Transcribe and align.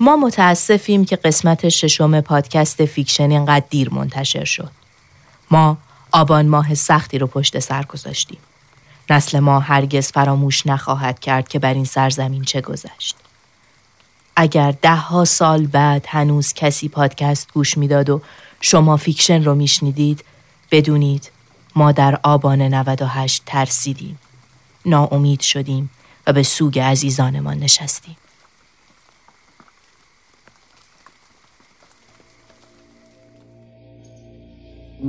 ما 0.00 0.16
متاسفیم 0.16 1.04
که 1.04 1.16
قسمت 1.16 1.68
ششم 1.68 2.20
پادکست 2.20 2.84
فیکشن 2.84 3.30
اینقدر 3.30 3.66
دیر 3.70 3.94
منتشر 3.94 4.44
شد. 4.44 4.70
ما 5.50 5.78
آبان 6.12 6.46
ماه 6.46 6.74
سختی 6.74 7.18
رو 7.18 7.26
پشت 7.26 7.58
سر 7.58 7.82
گذاشتیم. 7.82 8.38
نسل 9.10 9.38
ما 9.38 9.60
هرگز 9.60 10.12
فراموش 10.12 10.66
نخواهد 10.66 11.18
کرد 11.20 11.48
که 11.48 11.58
بر 11.58 11.74
این 11.74 11.84
سرزمین 11.84 12.44
چه 12.44 12.60
گذشت. 12.60 13.16
اگر 14.36 14.72
ده 14.82 14.96
ها 14.96 15.24
سال 15.24 15.66
بعد 15.66 16.04
هنوز 16.08 16.52
کسی 16.52 16.88
پادکست 16.88 17.52
گوش 17.52 17.78
می‌داد 17.78 18.10
و 18.10 18.20
شما 18.60 18.96
فیکشن 18.96 19.44
رو 19.44 19.54
میشنیدید 19.54 20.24
بدونید 20.70 21.30
ما 21.76 21.92
در 21.92 22.20
آبان 22.22 22.62
98 22.62 23.42
ترسیدیم. 23.46 24.18
ناامید 24.86 25.40
شدیم 25.40 25.90
و 26.26 26.32
به 26.32 26.42
سوگ 26.42 26.78
عزیزانمان 26.78 27.58
نشستیم. 27.58 28.16
نیمه 35.00 35.08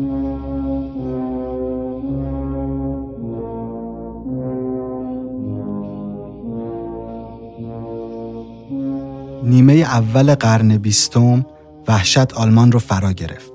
اول 9.74 10.36
قرن 10.36 10.78
بیستم 10.78 11.46
وحشت 11.88 12.34
آلمان 12.34 12.72
رو 12.72 12.80
فرا 12.80 13.12
گرفت. 13.12 13.52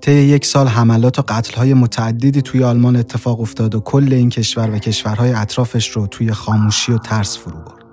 طی 0.00 0.12
یک 0.12 0.46
سال 0.46 0.68
حملات 0.68 1.18
و 1.18 1.22
قتل‌های 1.28 1.74
متعددی 1.74 2.42
توی 2.42 2.64
آلمان 2.64 2.96
اتفاق 2.96 3.40
افتاد 3.40 3.74
و 3.74 3.80
کل 3.80 4.12
این 4.12 4.30
کشور 4.30 4.70
و 4.70 4.78
کشورهای 4.78 5.32
اطرافش 5.32 5.90
رو 5.90 6.06
توی 6.06 6.32
خاموشی 6.32 6.92
و 6.92 6.98
ترس 6.98 7.38
فرو 7.38 7.56
برد. 7.56 7.83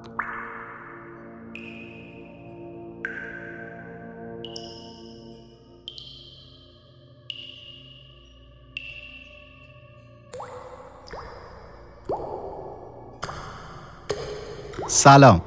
سلام 14.94 15.42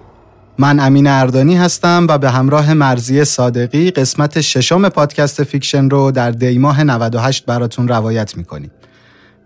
من 0.59 0.81
امین 0.81 1.07
اردانی 1.07 1.57
هستم 1.57 2.07
و 2.09 2.19
به 2.19 2.31
همراه 2.31 2.75
مرضیه 2.75 3.25
صادقی 3.25 3.91
قسمت 3.91 4.41
ششم 4.41 4.89
پادکست 4.89 5.45
فیکشن 5.45 5.91
رو 5.91 6.11
در 6.11 6.31
دیماه 6.31 6.85
98 6.85 7.47
براتون 7.47 7.89
روایت 7.89 8.37
می‌کنیم. 8.37 8.71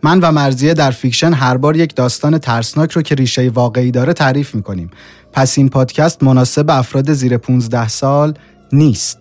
من 0.02 0.20
و 0.20 0.32
مرضیه 0.32 0.74
در 0.74 0.90
فیکشن 0.90 1.32
هر 1.32 1.56
بار 1.56 1.76
یک 1.76 1.94
داستان 1.94 2.38
ترسناک 2.38 2.92
رو 2.92 3.02
که 3.02 3.14
ریشه 3.14 3.48
واقعی 3.48 3.90
داره 3.90 4.12
تعریف 4.12 4.54
می‌کنیم. 4.54 4.90
پس 5.32 5.58
این 5.58 5.68
پادکست 5.68 6.22
مناسب 6.22 6.70
افراد 6.70 7.12
زیر 7.12 7.36
15 7.36 7.88
سال 7.88 8.34
نیست. 8.72 9.18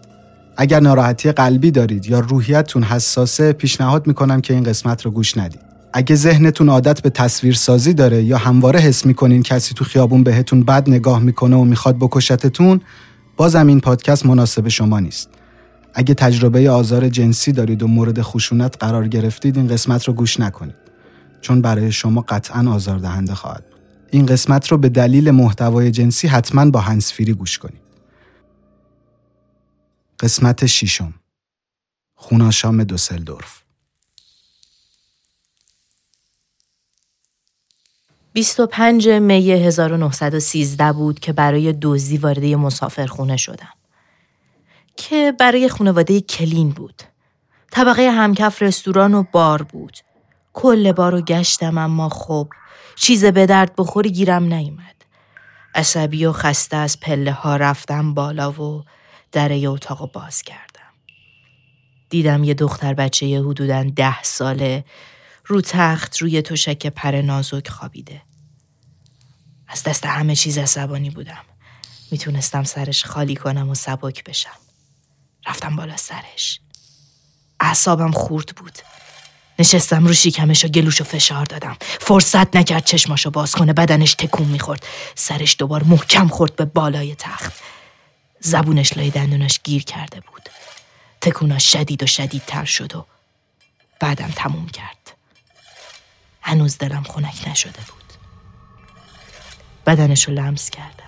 اگر 0.57 0.79
ناراحتی 0.79 1.31
قلبی 1.31 1.71
دارید 1.71 2.05
یا 2.05 2.19
روحیتتون 2.19 2.83
حساسه 2.83 3.53
پیشنهاد 3.53 4.07
می‌کنم 4.07 4.41
که 4.41 4.53
این 4.53 4.63
قسمت 4.63 5.05
رو 5.05 5.11
گوش 5.11 5.37
ندید. 5.37 5.76
اگه 5.93 6.15
ذهنتون 6.15 6.69
عادت 6.69 7.01
به 7.01 7.09
تصویرسازی 7.09 7.93
داره 7.93 8.23
یا 8.23 8.37
همواره 8.37 8.79
حس 8.79 9.05
می‌کنین 9.05 9.43
کسی 9.43 9.73
تو 9.73 9.85
خیابون 9.85 10.23
بهتون 10.23 10.63
بد 10.63 10.89
نگاه 10.89 11.19
می‌کنه 11.19 11.55
و 11.55 11.63
می‌خواد 11.63 11.95
بکشتتون 11.95 12.81
بازم 13.37 13.67
این 13.67 13.79
پادکست 13.79 14.25
مناسب 14.25 14.67
شما 14.67 14.99
نیست. 14.99 15.29
اگه 15.93 16.13
تجربه 16.13 16.69
آزار 16.69 17.09
جنسی 17.09 17.51
دارید 17.51 17.83
و 17.83 17.87
مورد 17.87 18.21
خشونت 18.21 18.75
قرار 18.79 19.07
گرفتید 19.07 19.57
این 19.57 19.67
قسمت 19.67 20.03
رو 20.03 20.13
گوش 20.13 20.39
نکنید. 20.39 20.75
چون 21.41 21.61
برای 21.61 21.91
شما 21.91 22.21
قطعا 22.21 22.71
آزاردهنده 22.71 23.35
خواهد 23.35 23.63
بود. 23.69 23.79
این 24.11 24.25
قسمت 24.25 24.67
رو 24.67 24.77
به 24.77 24.89
دلیل 24.89 25.31
محتوای 25.31 25.91
جنسی 25.91 26.27
حتما 26.27 26.71
با 26.71 26.79
هنسفیری 26.79 27.33
گوش 27.33 27.57
کنید. 27.57 27.81
قسمت 30.19 30.65
ششم. 30.65 31.13
خوناشام 32.15 32.83
دوسلدورف. 32.83 33.66
25 38.37 39.09
می 39.09 39.51
1913 39.51 40.93
بود 40.93 41.19
که 41.19 41.33
برای 41.33 41.73
دزدی 41.81 42.17
وارد 42.17 42.45
مسافرخونه 42.45 43.37
شدم. 43.37 43.73
که 44.97 45.33
برای 45.39 45.69
خانواده 45.69 46.21
کلین 46.21 46.69
بود. 46.69 47.03
طبقه 47.71 48.11
همکف 48.11 48.61
رستوران 48.61 49.13
و 49.13 49.23
بار 49.31 49.63
بود. 49.63 49.97
کل 50.53 50.91
بار 50.91 51.11
رو 51.11 51.21
گشتم 51.21 51.77
اما 51.77 52.09
خب 52.09 52.47
چیز 52.95 53.25
به 53.25 53.45
درد 53.45 53.73
بخوری 53.77 54.11
گیرم 54.11 54.43
نیومد. 54.43 54.95
عصبی 55.75 56.25
و 56.25 56.31
خسته 56.31 56.77
از 56.77 56.99
پله 56.99 57.31
ها 57.31 57.55
رفتم 57.55 58.13
بالا 58.13 58.51
و 58.51 58.83
دره 59.31 59.67
اتاق 59.67 60.11
باز 60.11 60.41
کردم. 60.41 60.93
دیدم 62.09 62.43
یه 62.43 62.53
دختر 62.53 62.93
بچه 62.93 63.39
حدوداً 63.39 63.83
ده 63.83 64.23
ساله 64.23 64.83
رو 65.45 65.61
تخت 65.61 66.17
روی 66.17 66.41
تشک 66.41 66.87
پر 66.87 67.11
نازک 67.11 67.67
خوابیده. 67.67 68.26
از 69.67 69.83
دست 69.83 70.05
همه 70.05 70.35
چیز 70.35 70.57
عصبانی 70.57 71.09
بودم. 71.09 71.43
می‌تونستم 72.11 72.63
سرش 72.63 73.05
خالی 73.05 73.35
کنم 73.35 73.69
و 73.69 73.75
سبک 73.75 74.23
بشم. 74.23 74.57
رفتم 75.47 75.75
بالا 75.75 75.97
سرش. 75.97 76.59
اعصابم 77.59 78.11
خورد 78.11 78.55
بود. 78.55 78.77
نشستم 79.59 80.07
رو 80.07 80.13
شیکمش 80.13 80.65
و 80.65 80.67
گلوش 80.67 81.01
و 81.01 81.03
فشار 81.03 81.45
دادم. 81.45 81.77
فرصت 81.81 82.55
نکرد 82.55 82.85
چشماشو 82.85 83.29
باز 83.29 83.51
کنه 83.51 83.73
بدنش 83.73 84.13
تکون 84.13 84.47
می‌خورد. 84.47 84.85
سرش 85.15 85.55
دوبار 85.59 85.83
محکم 85.83 86.27
خورد 86.27 86.55
به 86.55 86.65
بالای 86.65 87.15
تخت. 87.15 87.53
زبونش 88.39 88.97
لای 88.97 89.09
دندونش 89.09 89.59
گیر 89.63 89.83
کرده 89.83 90.19
بود. 90.19 90.49
تکوناش 91.21 91.71
شدید 91.71 92.03
و 92.03 92.07
شدیدتر 92.07 92.65
شد 92.65 92.95
و 92.95 93.05
بعدم 93.99 94.31
تموم 94.35 94.69
کرد. 94.69 95.13
هنوز 96.41 96.77
دلم 96.77 97.03
خنک 97.03 97.47
نشده 97.47 97.79
بود. 97.87 97.96
بدنش 99.87 100.27
رو 100.27 100.33
لمس 100.33 100.69
کردم. 100.69 101.03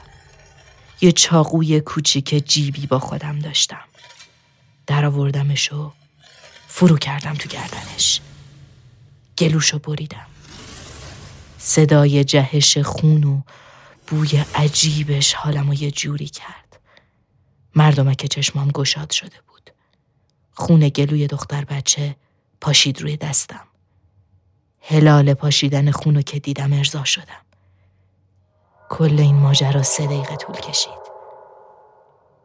یه 1.02 1.12
چاقوی 1.12 1.82
کوچیک 1.82 2.44
جیبی 2.48 2.88
با 2.88 3.00
خودم 3.00 3.40
داشتم. 3.40 3.84
در 4.88 5.06
آوردمش 5.06 5.74
و 5.74 5.92
فرو 6.68 6.98
کردم 6.98 7.34
تو 7.34 7.50
گردنش. 7.50 8.22
گلوشو 9.38 9.80
بریدم. 9.80 10.26
صدای 11.58 12.24
جهش 12.24 12.78
خون 12.78 13.24
و 13.24 13.42
بوی 14.08 14.44
عجیبش 14.56 15.34
حالمو 15.34 15.74
یه 15.74 15.92
جوری 15.92 16.28
کرد 16.28 16.80
مردمک 17.76 18.26
چشمام 18.26 18.72
گشاد 18.72 19.12
شده 19.12 19.36
بود 19.48 19.70
خون 20.54 20.90
گلوی 20.90 21.28
دختر 21.28 21.66
بچه 21.66 22.16
پاشید 22.62 23.02
روی 23.02 23.18
دستم 23.18 23.68
هلال 24.82 25.34
پاشیدن 25.34 25.92
خونو 25.92 26.22
که 26.22 26.40
دیدم 26.40 26.74
ارضا 26.74 27.04
شدم 27.04 27.49
کل 28.90 29.20
این 29.20 29.36
ماجرا 29.36 29.84
سه 29.84 30.06
دقیقه 30.06 30.36
طول 30.36 30.56
کشید. 30.56 31.10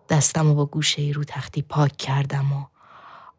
دستم 0.09 0.51
و 0.51 0.55
با 0.55 0.67
گوشه 0.67 1.03
ای 1.03 1.13
رو 1.13 1.25
تختی 1.25 1.63
پاک 1.63 1.97
کردم 1.97 2.53
و 2.53 2.65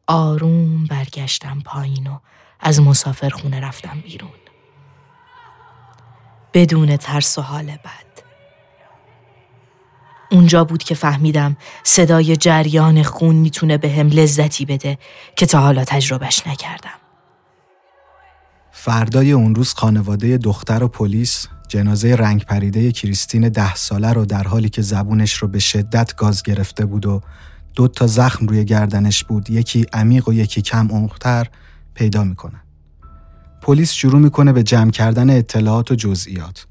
آروم 0.08 0.86
برگشتم 0.86 1.62
پایین 1.66 2.08
و 2.08 2.20
از 2.60 2.82
مسافر 2.82 3.30
خونه 3.30 3.60
رفتم 3.60 4.00
بیرون. 4.04 4.30
بدون 6.54 6.98
ترس 6.98 7.38
و 7.38 7.42
حال 7.42 7.66
بد. 7.66 8.06
اونجا 10.32 10.64
بود 10.64 10.84
که 10.84 10.96
فهمیدم 10.96 11.58
صدای 11.84 12.36
جریان 12.36 13.04
خون 13.04 13.36
می‌تونه 13.36 13.78
به 13.78 13.90
هم 13.90 14.08
لذتی 14.08 14.66
بده 14.66 14.98
که 15.36 15.46
تا 15.46 15.60
حالا 15.60 15.84
تجربهش 15.84 16.48
نکردم. 16.48 17.05
فردای 18.86 19.32
اون 19.32 19.56
روز 19.56 19.74
خانواده 19.74 20.38
دختر 20.38 20.84
و 20.84 20.88
پلیس 20.88 21.48
جنازه 21.68 22.16
رنگ 22.16 22.46
پریده 22.46 22.92
کریستین 22.92 23.50
ده 23.50 23.76
ساله 23.76 24.14
رو 24.14 24.26
در 24.26 24.44
حالی 24.44 24.70
که 24.70 24.82
زبونش 24.82 25.34
رو 25.34 25.48
به 25.48 25.60
شدت 25.60 26.16
گاز 26.16 26.44
گرفته 26.44 26.86
بود 26.86 27.06
و 27.06 27.22
دو 27.76 27.88
تا 27.88 28.08
زخم 28.08 28.48
روی 28.48 28.66
گردنش 28.66 29.24
بود 29.24 29.50
یکی 29.50 29.86
عمیق 29.94 30.30
و 30.30 30.34
یکی 30.34 30.62
کم 30.62 30.88
عمقتر 30.92 31.48
پیدا 31.94 32.24
می‌کنن. 32.24 32.60
پلیس 33.62 33.92
شروع 33.92 34.20
می‌کنه 34.20 34.54
به 34.54 34.64
جمع 34.64 34.92
کردن 34.92 35.30
اطلاعات 35.30 35.92
و 35.92 35.96
جزئیات. 35.96 36.68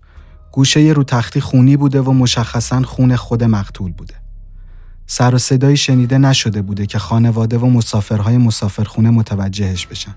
گوشه 0.52 0.80
رو 0.80 1.04
تختی 1.04 1.40
خونی 1.40 1.76
بوده 1.76 2.00
و 2.00 2.12
مشخصا 2.12 2.82
خون 2.82 3.16
خود 3.16 3.44
مقتول 3.44 3.92
بوده. 3.92 4.14
سر 5.06 5.34
و 5.34 5.38
صدایی 5.38 5.76
شنیده 5.76 6.18
نشده 6.18 6.62
بوده 6.62 6.86
که 6.86 6.98
خانواده 6.98 7.58
و 7.58 7.66
مسافرهای 7.66 8.38
مسافرخونه 8.38 9.10
متوجهش 9.10 9.86
بشن. 9.86 10.14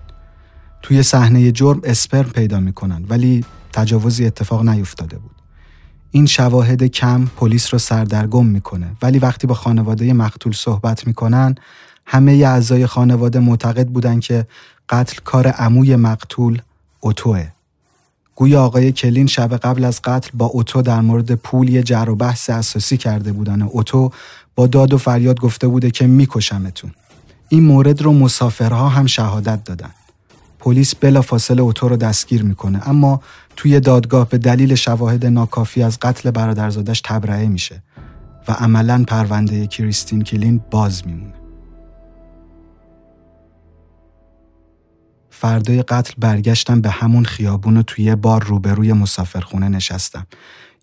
توی 0.82 1.04
صحنه 1.04 1.52
جرم 1.52 1.82
اسپرم 1.84 2.30
پیدا 2.30 2.60
می‌کنن 2.60 3.06
ولی 3.10 3.46
تجاوزی 3.74 4.26
اتفاق 4.26 4.70
نیفتاده 4.70 5.18
بود. 5.18 5.32
این 6.12 6.26
شواهد 6.26 6.84
کم 6.84 7.26
پلیس 7.26 7.74
رو 7.74 7.80
سردرگم 7.80 8.46
می‌کنه 8.46 8.92
ولی 9.02 9.20
وقتی 9.20 9.48
با 9.48 9.54
خانواده 9.54 10.14
مقتول 10.14 10.54
صحبت 10.54 11.08
می‌کنن 11.08 11.56
همه 12.06 12.32
اعضای 12.32 12.86
خانواده 12.86 13.40
معتقد 13.40 13.88
بودن 13.88 14.20
که 14.20 14.48
قتل 14.90 15.18
کار 15.24 15.48
عموی 15.48 15.96
مقتول 15.96 16.62
اوتوه. 17.00 17.48
گویا 18.36 18.64
آقای 18.64 18.92
کلین 18.92 19.28
شب 19.28 19.58
قبل 19.58 19.84
از 19.84 20.02
قتل 20.02 20.30
با 20.34 20.46
اوتو 20.46 20.82
در 20.82 21.02
مورد 21.02 21.36
پول 21.36 21.70
یه 21.70 21.84
جر 21.84 22.10
و 22.10 22.16
بحث 22.16 22.50
اساسی 22.50 22.98
کرده 22.98 23.32
بودن 23.32 23.62
اوتو 23.62 24.12
با 24.56 24.68
داد 24.68 24.94
و 24.94 24.98
فریاد 24.98 25.40
گفته 25.40 25.68
بوده 25.68 25.92
که 25.92 26.08
میکشمتون. 26.08 26.92
این 27.50 27.64
مورد 27.64 28.02
رو 28.02 28.14
مسافرها 28.14 28.90
هم 28.90 29.06
شهادت 29.06 29.64
دادن. 29.64 29.92
پلیس 30.68 30.96
فاصله 31.22 31.62
اوتو 31.62 31.88
رو 31.88 31.98
دستگیر 31.98 32.44
می‌کنه 32.44 32.90
اما 32.90 33.22
توی 33.56 33.80
دادگاه 33.80 34.30
به 34.30 34.38
دلیل 34.38 34.75
شواهد 34.75 35.25
ناکافی 35.25 35.84
از 35.84 36.00
قتل 36.00 36.31
برادرزادش 36.31 37.02
تبرئه 37.06 37.48
میشه 37.48 37.84
و 38.48 38.52
عملا 38.52 39.04
پرونده 39.08 39.68
کریستین 39.68 40.22
کلین 40.22 40.62
باز 40.72 41.08
میمونه. 41.08 41.34
فردای 45.30 45.81
قتل 45.81 46.14
برگشتم 46.18 46.81
به 46.81 46.90
همون 46.90 47.25
خیابون 47.25 47.78
و 47.78 47.81
توی 47.81 48.16
بار 48.16 48.44
روبروی 48.44 48.94
مسافرخونه 48.94 49.69
نشستم. 49.69 50.28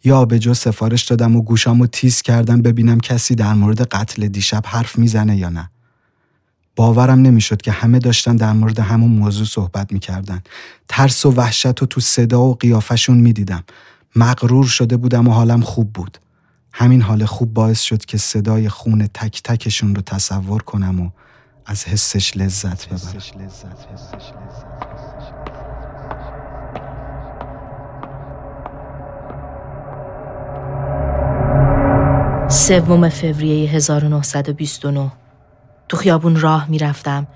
یا 0.05 0.25
به 0.25 0.39
جو 0.39 0.55
سفارش 0.55 1.05
دادم 1.05 1.37
و 1.37 1.43
گوشامو 1.43 1.87
تیز 1.87 2.23
کردم 2.23 2.63
ببینم 2.63 3.01
کسی 3.01 3.35
در 3.35 3.55
مورد 3.55 3.83
قتل 3.83 4.29
دیشب 4.29 4.63
حرف 4.67 4.99
می‌زنه 4.99 5.37
یا 5.37 5.49
نه. 5.49 5.71
باورم 6.77 7.19
نمی‌شد 7.19 7.63
که 7.63 7.73
همه 7.73 7.99
داشتن 7.99 8.37
در 8.37 8.53
مورد 8.53 8.79
همون 8.79 9.11
موضوع 9.11 9.47
صحبت 9.47 9.93
می‌کردن. 9.93 10.43
ترس 10.89 11.27
و 11.27 11.31
وحشت 11.31 11.83
و 11.83 11.87
تو 11.87 12.01
صدا 12.01 12.43
و 12.43 12.55
قیافشون 12.55 13.19
می‌دیدم. 13.19 13.65
مغرور 14.17 14.67
شده 14.67 14.97
بودم 14.97 15.29
و 15.29 15.33
حالم 15.33 15.61
خوب 15.61 15.93
بود. 15.93 16.19
همین 16.73 17.03
حال 17.03 17.25
خوب 17.25 17.55
باعث 17.55 17.81
شد 17.81 18.05
که 18.05 18.19
صدای 18.19 18.69
خون 18.69 19.07
تک 19.07 19.43
تکشون 19.43 19.95
رو 19.95 20.03
تصور 20.03 20.63
کنم 20.63 21.01
و 21.01 21.11
از 21.67 21.85
حسش 21.85 22.37
لذت 22.37 22.87
ببرم. 22.87 22.99
سوم 32.49 33.09
فوریه 33.09 33.71
1929 33.71 35.13
تو 35.95 36.01
خیابون 36.01 36.41
راه 36.41 36.71
می‌رفتم 36.71 37.27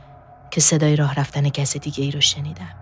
که 0.50 0.60
صدای 0.60 0.96
راه 0.96 1.14
رفتن 1.14 1.48
کس 1.48 1.76
دیگه 1.76 2.04
ای 2.04 2.10
رو 2.10 2.20
شنیدم. 2.20 2.74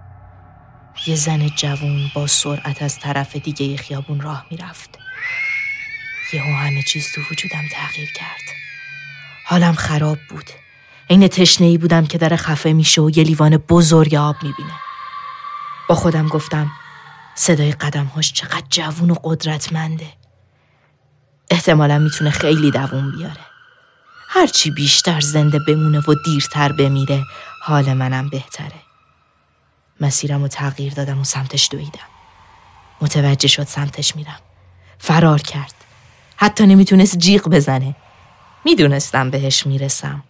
یه 1.06 1.17
زن 1.17 1.49
جوون 1.49 2.11
با 2.14 2.26
سرعت 2.26 2.82
از 2.82 2.99
طرف 2.99 3.37
دیگه 3.37 3.76
خیابون 3.76 4.20
راه 4.20 4.46
می‌رفت. 4.50 4.99
یهو 6.32 6.56
همه 6.56 6.82
چیز 6.82 7.12
تو 7.14 7.20
وجودم 7.31 7.62
تغییر 7.73 8.12
کرد. 8.12 8.43
حالم 9.44 9.73
خراب 9.73 10.19
بود. 10.28 10.50
عین 11.11 11.28
تشنه 11.28 11.67
ای 11.67 11.78
بودم 11.78 12.06
که 12.06 12.19
در 12.19 12.37
خفه 12.37 12.73
میشه 12.73 13.02
و 13.02 13.11
یه 13.11 13.25
لیوان 13.25 13.56
بزرگ 13.56 14.14
آب 14.14 14.37
می‌بینه. 14.43 14.75
با 15.88 15.94
خودم 15.94 16.28
گفتم 16.28 16.70
صدای 17.34 17.73
قدمهاش 17.73 18.32
چقدر 18.32 18.67
جوون 18.70 19.11
و 19.11 19.14
قدرتمنده. 19.25 20.08
احتمالا 21.50 21.99
می‌تونه 21.99 22.31
خیلی 22.31 22.70
دووم 22.70 23.11
بیاره. 23.11 23.55
هرچی 24.36 24.70
بیشتر 24.70 25.20
زنده 25.20 25.58
بمونه 25.58 25.98
و 25.98 26.14
دیرتر 26.24 26.72
بمیره 26.72 27.24
حال 27.62 27.92
منم 27.92 28.28
بهتره. 28.28 28.82
مسیرم 30.00 30.42
رو 30.42 30.48
تغییر 30.48 30.92
دادم 30.92 31.20
و 31.20 31.24
سمتش 31.24 31.68
دویدم. 31.72 32.08
متوجه 33.00 33.48
شد 33.48 33.62
سمتش 33.62 34.16
میرم. 34.16 34.38
فرار 34.98 35.42
کرد. 35.42 35.74
حتی 36.36 36.66
نمی‌تونست 36.66 37.18
جیغ 37.18 37.48
بزنه. 37.48 37.96
می‌دونستم 38.64 39.30
بهش 39.30 39.66
می‌رسم. 39.66 40.22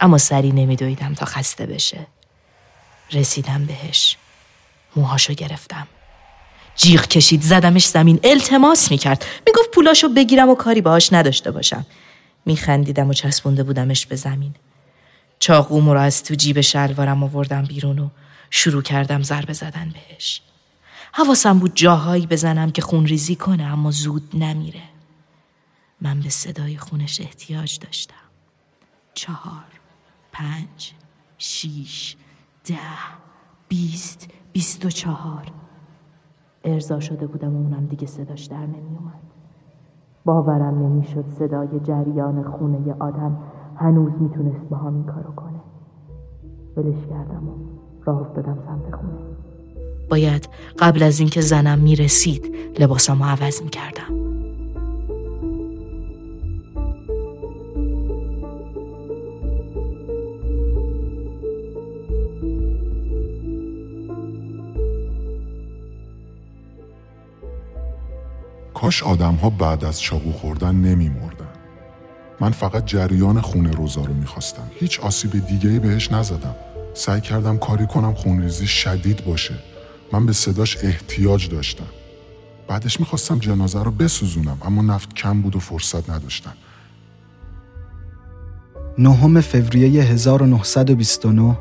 اما 0.00 0.18
سری 0.18 0.52
نمیدویدم 0.52 1.14
تا 1.14 1.26
خسته 1.26 1.66
بشه. 1.66 2.06
رسیدم 3.12 3.66
بهش. 3.66 4.16
موهاشو 4.96 5.34
گرفتم. 5.34 5.86
جیغ 6.76 7.06
کشید 7.06 7.42
زدمش 7.42 7.86
زمین 7.86 8.20
التماس 8.24 8.90
می‌کرد 8.90 9.24
می‌گفت 9.46 9.70
پولاشو 9.70 10.08
بگیرم 10.08 10.48
و 10.48 10.54
کاری 10.54 10.80
باهاش 10.80 11.12
نداشته 11.12 11.50
باشم 11.50 11.86
میخندیدم 12.46 13.08
و 13.08 13.12
چسبونده 13.12 13.62
بودمش 13.62 14.06
به 14.06 14.16
زمین. 14.16 14.54
چاقومو 15.38 15.94
رو 15.94 16.00
از 16.00 16.24
تو 16.24 16.34
جیب 16.34 16.60
شلوارم 16.60 17.22
آوردم 17.22 17.62
بیرون 17.62 17.98
و 17.98 18.08
شروع 18.50 18.82
کردم 18.82 19.22
ضربه 19.22 19.52
زدن 19.52 19.92
بهش. 19.94 20.42
حواسم 21.12 21.58
بود 21.58 21.74
جاهایی 21.74 22.26
بزنم 22.26 22.70
که 22.70 22.82
خون 22.82 23.06
ریزی 23.06 23.36
کنه 23.36 23.62
اما 23.62 23.90
زود 23.90 24.30
نمیره. 24.34 24.82
من 26.00 26.20
به 26.20 26.28
صدای 26.28 26.76
خونش 26.78 27.20
احتیاج 27.20 27.78
داشتم. 27.78 28.14
چهار 29.14 29.64
پنج 30.32 30.92
شیش 31.38 32.16
ده 32.64 32.78
بیست 33.68 34.28
بیست 34.52 34.84
و 34.84 34.90
چهار. 34.90 35.52
ارزا 36.64 37.00
شده 37.00 37.26
بودم 37.26 37.56
و 37.56 37.58
اونم 37.58 37.86
دیگه 37.86 38.06
صداش 38.06 38.44
در 38.44 38.66
نمیومد 38.66 39.33
باورم 40.24 40.78
نمی‌شد 40.78 41.24
صدای 41.38 41.80
جریان 41.80 42.42
خونه 42.42 42.88
ی 42.88 42.90
آدم 42.90 43.36
هنوز 43.76 44.12
می‌تونست 44.20 44.68
با 44.70 44.76
هم 44.76 44.94
این 44.94 45.04
کارو 45.04 45.32
کنه. 45.36 45.60
ولش 46.76 47.06
کردم 47.06 47.48
و 47.48 47.52
راه 48.04 48.20
افتادم 48.20 48.58
سمت 48.66 48.94
خونه. 48.94 49.12
باید 50.10 50.48
قبل 50.78 51.02
از 51.02 51.20
اینکه 51.20 51.40
زنم 51.40 51.78
می‌رسید 51.78 52.54
لباسم 52.80 53.22
عوض 53.22 53.62
می‌کردم. 53.62 54.23
کاش 68.84 69.02
آدم 69.02 69.34
ها 69.34 69.50
بعد 69.50 69.84
از 69.84 70.00
چاقو 70.00 70.32
خوردن 70.32 70.74
نمی 70.74 71.08
مردن. 71.08 71.48
من 72.40 72.50
فقط 72.50 72.86
جریان 72.86 73.40
خون 73.40 73.72
روزا 73.72 74.00
رو 74.00 74.14
می‌خواستم. 74.14 74.70
هیچ 74.80 75.00
آسیب 75.00 75.46
دیگه 75.46 75.70
ای 75.70 75.78
بهش 75.78 76.12
نزدم. 76.12 76.54
سعی 76.94 77.20
کردم 77.20 77.58
کاری 77.58 77.86
کنم 77.86 78.14
خونریزی 78.14 78.66
شدید 78.66 79.24
باشه. 79.24 79.54
من 80.12 80.26
به 80.26 80.32
صداش 80.32 80.78
احتیاج 80.82 81.48
داشتم. 81.48 81.86
بعدش 82.68 83.00
می‌خواستم 83.00 83.38
جنازه 83.38 83.82
رو 83.82 83.90
بسوزونم 83.90 84.58
اما 84.62 84.82
نفت 84.82 85.14
کم 85.14 85.42
بود 85.42 85.56
و 85.56 85.58
فرصت 85.58 86.10
نداشتم. 86.10 86.54
نهم 88.98 89.40
فوریه 89.40 90.02
1929 90.02 91.58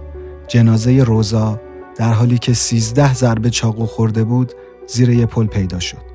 جنازه 0.47 1.03
روزا 1.03 1.61
در 1.97 2.13
حالی 2.13 2.37
که 2.37 2.53
13 2.53 3.13
ضربه 3.13 3.49
چاقو 3.49 3.85
خورده 3.85 4.23
بود 4.23 4.51
زیر 4.87 5.09
یه 5.09 5.25
پل 5.25 5.45
پیدا 5.45 5.79
شد. 5.79 6.12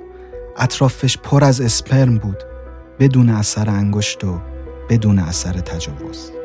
اطرافش 0.59 1.19
پر 1.19 1.45
از 1.45 1.61
اسپرم 1.61 2.19
بود 2.19 2.43
بدون 2.99 3.29
اثر 3.29 3.71
انگشت 3.71 4.25
و 4.25 4.41
بدون 4.91 5.19
اثر 5.19 5.53
تجاوز. 5.53 6.38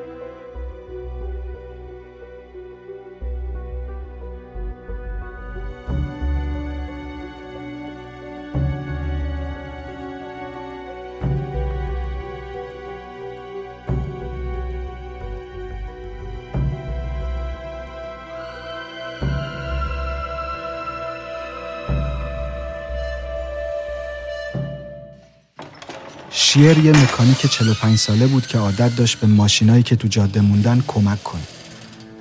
شیر 26.53 26.77
یه 26.77 26.91
مکانیک 26.91 27.51
45 27.51 27.97
ساله 27.97 28.27
بود 28.27 28.47
که 28.47 28.57
عادت 28.57 28.95
داشت 28.95 29.19
به 29.19 29.27
ماشینایی 29.27 29.83
که 29.83 29.95
تو 29.95 30.07
جاده 30.07 30.41
موندن 30.41 30.83
کمک 30.87 31.23
کنه. 31.23 31.41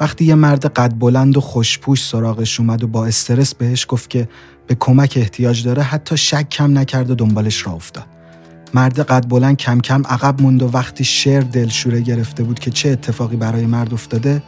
وقتی 0.00 0.24
یه 0.24 0.34
مرد 0.34 0.66
قد 0.66 0.92
بلند 0.98 1.36
و 1.36 1.40
خوشپوش 1.40 2.04
سراغش 2.04 2.60
اومد 2.60 2.82
و 2.82 2.86
با 2.86 3.06
استرس 3.06 3.54
بهش 3.54 3.86
گفت 3.88 4.10
که 4.10 4.28
به 4.66 4.74
کمک 4.74 5.14
احتیاج 5.16 5.64
داره 5.64 5.82
حتی 5.82 6.16
شک 6.16 6.48
کم 6.48 6.78
نکرد 6.78 7.10
و 7.10 7.14
دنبالش 7.14 7.66
را 7.66 7.72
افتاد. 7.72 8.06
مرد 8.74 9.00
قد 9.00 9.28
بلند 9.28 9.56
کم 9.56 9.80
کم 9.80 10.02
عقب 10.06 10.42
موند 10.42 10.62
و 10.62 10.70
وقتی 10.70 11.04
شیر 11.04 11.40
دلشوره 11.40 12.00
گرفته 12.00 12.42
بود 12.42 12.58
که 12.58 12.70
چه 12.70 12.88
اتفاقی 12.88 13.36
برای 13.36 13.66
مرد 13.66 13.94
افتاده 13.94 14.42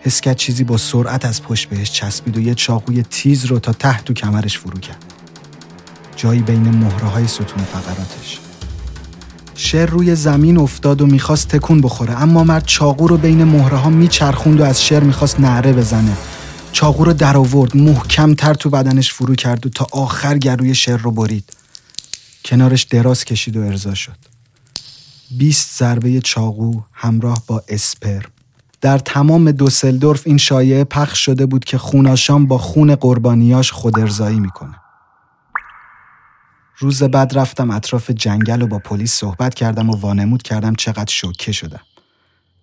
حس 0.00 0.20
کرد 0.20 0.36
چیزی 0.36 0.64
با 0.64 0.76
سرعت 0.76 1.24
از 1.24 1.42
پشت 1.42 1.68
بهش 1.68 1.92
چسبید 1.92 2.36
و 2.36 2.40
یه 2.40 2.54
چاقوی 2.54 3.02
تیز 3.02 3.44
رو 3.44 3.58
تا 3.58 3.72
ته 3.72 4.00
تو 4.00 4.14
کمرش 4.14 4.58
فرو 4.58 4.78
کرد. 4.80 5.04
جایی 6.16 6.42
بین 6.42 6.68
مهره 6.68 7.08
های 7.08 7.26
ستون 7.26 7.64
فقراتش. 7.72 8.47
شر 9.60 9.86
روی 9.86 10.14
زمین 10.14 10.58
افتاد 10.58 11.02
و 11.02 11.06
می‌خواست 11.06 11.48
تکون 11.48 11.80
بخوره. 11.80 12.22
اما 12.22 12.44
مرد 12.44 12.64
چاقو 12.66 13.06
رو 13.06 13.16
بین 13.16 13.44
مهره 13.44 13.76
ها 13.76 13.90
میچرخوند 13.90 14.60
و 14.60 14.64
از 14.64 14.84
شر 14.84 15.00
می‌خواست 15.00 15.40
نعره 15.40 15.72
بزنه. 15.72 16.16
چاقو 16.72 17.04
رو 17.04 17.12
در 17.12 17.36
آورد 17.36 17.76
محکم 17.76 18.34
تر 18.34 18.54
تو 18.54 18.70
بدنش 18.70 19.12
فرو 19.12 19.34
کرد 19.34 19.66
و 19.66 19.68
تا 19.68 19.86
آخر 19.92 20.38
گروی 20.38 20.74
شر 20.74 20.96
رو 20.96 21.10
برید. 21.10 21.56
کنارش 22.44 22.82
دراز 22.82 23.24
کشید 23.24 23.56
و 23.56 23.60
ارضا 23.60 23.94
شد. 23.94 24.16
20 25.30 25.78
ضربه 25.78 26.20
چاقو 26.20 26.80
همراه 26.92 27.42
با 27.46 27.62
اسپرم. 27.68 28.30
در 28.80 28.98
تمام 28.98 29.50
دوسلدورف 29.50 30.22
این 30.26 30.38
شایعه 30.38 30.84
پخش 30.84 31.24
شده 31.24 31.46
بود 31.46 31.64
که 31.64 31.78
خوناشام 31.78 32.46
با 32.46 32.58
خون 32.58 32.94
قربانیاش 32.94 33.72
خود 33.72 34.00
ارزایی 34.00 34.40
می‌کنه. 34.40 34.74
روز 36.80 37.02
بعد 37.02 37.38
رفتم 37.38 37.70
اطراف 37.70 38.10
جنگل 38.10 38.62
و 38.62 38.66
با 38.66 38.78
پلیس 38.78 39.12
صحبت 39.12 39.54
کردم 39.54 39.90
و 39.90 39.96
وانمود 39.96 40.42
کردم 40.42 40.74
چقدر 40.74 41.12
شوکه 41.12 41.52
شدم. 41.52 41.80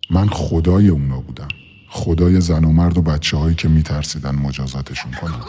من 0.09 0.27
خدای 0.27 0.87
اونا 0.87 1.19
بودم. 1.19 1.47
خدای 1.89 2.41
زن 2.41 2.63
و 2.63 2.71
مرد 2.71 2.97
و 2.97 3.01
بچه 3.01 3.37
هایی 3.37 3.55
که 3.55 3.67
میترسیدن 3.67 4.35
مجازاتشون 4.35 5.11
کنم 5.11 5.41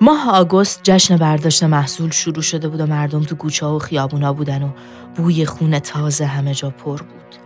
ماه 0.00 0.30
آگوست 0.30 0.80
جشن 0.82 1.16
برداشت 1.16 1.62
محصول 1.62 2.10
شروع 2.10 2.42
شده 2.42 2.68
بود 2.68 2.80
و 2.80 2.86
مردم 2.86 3.22
تو 3.22 3.34
کوچه 3.34 3.66
و 3.66 3.78
خیابونا 3.78 4.32
بودن 4.32 4.62
و 4.62 4.70
بوی 5.16 5.46
خون 5.46 5.78
تازه 5.78 6.26
همه 6.26 6.54
جا 6.54 6.70
پر 6.70 6.96
بود. 6.96 7.36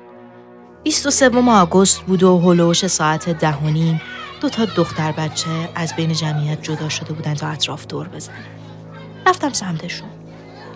23 0.83 1.31
آگوست 1.51 2.01
بود 2.01 2.23
و 2.23 2.39
هلوش 2.39 2.87
ساعت 2.87 3.29
ده 3.29 3.57
و 3.57 3.71
نیم 3.71 4.01
دو 4.41 4.49
تا 4.49 4.65
دختر 4.65 5.13
بچه 5.13 5.51
از 5.75 5.93
بین 5.97 6.13
جمعیت 6.13 6.63
جدا 6.63 6.89
شده 6.89 7.13
بودن 7.13 7.35
تا 7.35 7.49
اطراف 7.49 7.87
دور 7.87 8.09
بزنن. 8.09 8.64
رفتم 9.27 9.53
سمتشون. 9.53 10.09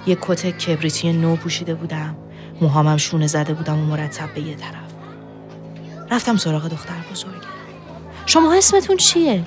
یه 0.06 0.18
کت 0.20 0.46
کبریتی 0.46 1.12
نو 1.12 1.36
پوشیده 1.36 1.74
بودم. 1.74 2.16
موهامم 2.60 2.96
شونه 2.96 3.26
زده 3.26 3.54
بودم 3.54 3.80
و 3.80 3.84
مرتب 3.84 4.34
به 4.34 4.40
یه 4.40 4.54
طرف. 4.54 4.92
رفتم 6.10 6.36
سراغ 6.36 6.68
دختر 6.68 6.94
بزرگه 7.12 7.38
شما 8.26 8.54
اسمتون 8.54 8.96
چیه؟ 8.96 9.46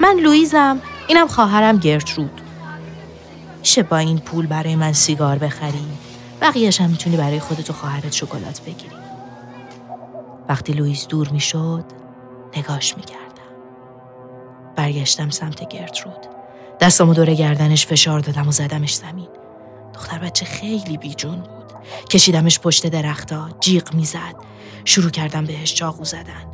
من 0.00 0.16
لویزم 0.20 0.80
اینم 1.08 1.26
خواهرم 1.26 1.78
گرترود. 1.78 2.40
میشه 3.58 3.82
با 3.82 3.96
این 3.96 4.18
پول 4.18 4.46
برای 4.46 4.76
من 4.76 4.92
سیگار 4.92 5.38
بخری. 5.38 5.86
بقیهش 6.40 6.80
هم 6.80 6.90
می‌تونی 6.90 7.16
برای 7.16 7.40
خودت 7.40 7.70
و 7.70 7.72
خواهرت 7.72 8.12
شکلات 8.12 8.60
بگیری. 8.60 8.96
وقتی 10.48 10.72
لویز 10.72 11.08
دور 11.08 11.28
می‌شد 11.28 11.84
نگاش 12.56 12.96
می‌کردم. 12.96 13.22
برگشتم 14.76 15.30
سمت 15.30 15.68
گرترود. 15.68 16.35
دستامو 16.80 17.14
دور 17.14 17.34
گردنش 17.34 17.86
فشار 17.86 18.20
دادم 18.20 18.48
و 18.48 18.50
زدمش 18.50 18.94
زمین. 18.94 19.28
دختر 19.94 20.18
بچه 20.18 20.44
خیلی 20.44 20.96
بیجون 20.96 21.36
بود. 21.36 21.72
کشیدمش 22.10 22.60
پشت 22.60 22.86
درختا 22.86 23.48
جیغ 23.60 23.94
می‌زد. 23.94 24.34
شروع 24.84 25.10
کردم 25.10 25.44
بهش 25.44 25.74
چاقو 25.74 26.04
زدن. 26.04 26.46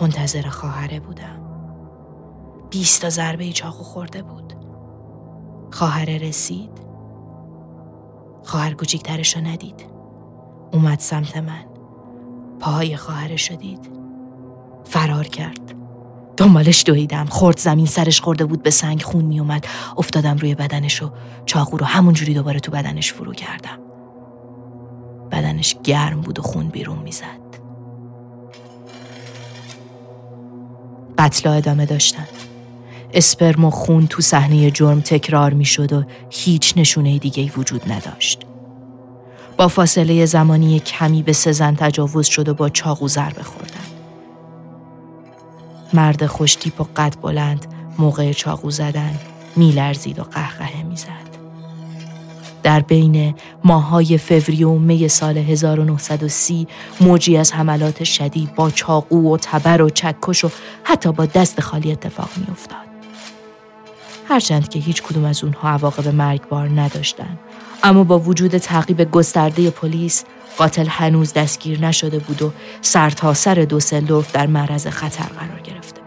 منتظر 0.00 0.48
خواهره 0.48 1.00
بودم. 1.00 1.40
بیست 2.70 3.02
تا 3.02 3.10
ضربه 3.10 3.52
چاقو 3.52 3.82
خورده 3.82 4.22
بود. 4.22 4.52
خواهره 5.72 6.18
رسید. 6.18 6.70
خواهر 8.44 8.74
کوچیکترش 8.74 9.36
رو 9.36 9.42
ندید. 9.42 9.86
اومد 10.72 10.98
سمت 10.98 11.36
من. 11.36 11.64
پاهای 12.60 12.96
خواهرش 12.96 13.48
شدید 13.48 13.90
فرار 14.84 15.26
کرد. 15.26 15.79
دنبالش 16.40 16.82
دویدم. 16.86 17.26
خورد 17.26 17.58
زمین 17.58 17.86
سرش 17.86 18.20
خورده 18.20 18.44
بود 18.44 18.62
به 18.62 18.70
سنگ 18.70 19.02
خون 19.02 19.24
میومد 19.24 19.66
افتادم 19.98 20.36
روی 20.36 20.54
بدنش 20.54 21.02
و 21.02 21.10
چاقو 21.46 21.76
رو 21.76 21.86
همونجوری 21.86 22.34
دوباره 22.34 22.60
تو 22.60 22.72
بدنش 22.72 23.12
فرو 23.12 23.32
کردم. 23.32 23.78
بدنش 25.30 25.76
گرم 25.84 26.20
بود 26.20 26.38
و 26.38 26.42
خون 26.42 26.68
بیرون 26.68 26.98
می‌زد. 26.98 27.40
قتلا 31.18 31.52
ادامه 31.52 31.86
داشتن. 31.86 32.26
اسپرم 33.14 33.64
و 33.64 33.70
خون 33.70 34.06
تو 34.06 34.22
صحنه 34.22 34.70
جرم 34.70 35.00
تکرار 35.00 35.54
می‌شد 35.54 35.92
و 35.92 36.04
هیچ 36.30 36.74
نشونه 36.76 37.18
دیگه 37.18 37.52
وجود 37.56 37.92
نداشت. 37.92 38.40
با 39.56 39.68
فاصله 39.68 40.26
زمانی 40.26 40.80
کمی 40.80 41.22
به 41.22 41.32
سزن 41.32 41.74
تجاوز 41.74 42.26
شد 42.26 42.48
و 42.48 42.54
با 42.54 42.68
چاقو 42.68 43.08
ضربه 43.08 43.42
خوردن. 43.42 43.89
مرد 45.94 46.26
خوشتیپ 46.26 46.80
و 46.80 46.84
قد 46.96 47.14
بلند 47.22 47.66
موقع 47.98 48.32
چاقو 48.32 48.70
زدن 48.70 49.18
میلرزید 49.56 50.18
و 50.18 50.22
قهقه 50.22 50.82
می‌زد. 50.82 51.30
در 52.62 52.80
بین 52.80 53.34
ماهای 53.64 54.18
فوریه 54.18 54.66
و 54.66 54.78
می 54.78 55.08
سال 55.08 55.38
1930 55.38 56.66
موجی 57.00 57.36
از 57.36 57.52
حملات 57.52 58.04
شدید 58.04 58.54
با 58.54 58.70
چاقو 58.70 59.34
و 59.34 59.36
تبر 59.36 59.82
و 59.82 59.90
چکش 59.90 60.44
و 60.44 60.50
حتی 60.84 61.12
با 61.12 61.26
دست 61.26 61.60
خالی 61.60 61.92
اتفاق 61.92 62.28
میافتاد. 62.36 62.90
هرچند 64.28 64.68
که 64.68 64.78
هیچ 64.78 65.02
کدوم 65.02 65.24
از 65.24 65.44
اونها 65.44 65.68
عواقب 65.68 66.08
مرگبار 66.08 66.68
نداشتند 66.68 67.38
اما 67.82 68.04
با 68.04 68.18
وجود 68.18 68.58
تعقیب 68.58 69.10
گسترده 69.10 69.70
پلیس 69.70 70.24
قاتل 70.57 70.87
هنوز 70.89 71.33
دستگیر 71.33 71.81
نشده 71.81 72.19
بود 72.19 72.41
و 72.41 72.51
سرتاسر 72.81 73.55
سر 73.55 73.65
دوسلدورف 73.65 74.31
در 74.31 74.47
معرض 74.47 74.87
خطر 74.87 75.25
قرار 75.25 75.59
گرفته 75.59 76.01
بود. 76.01 76.05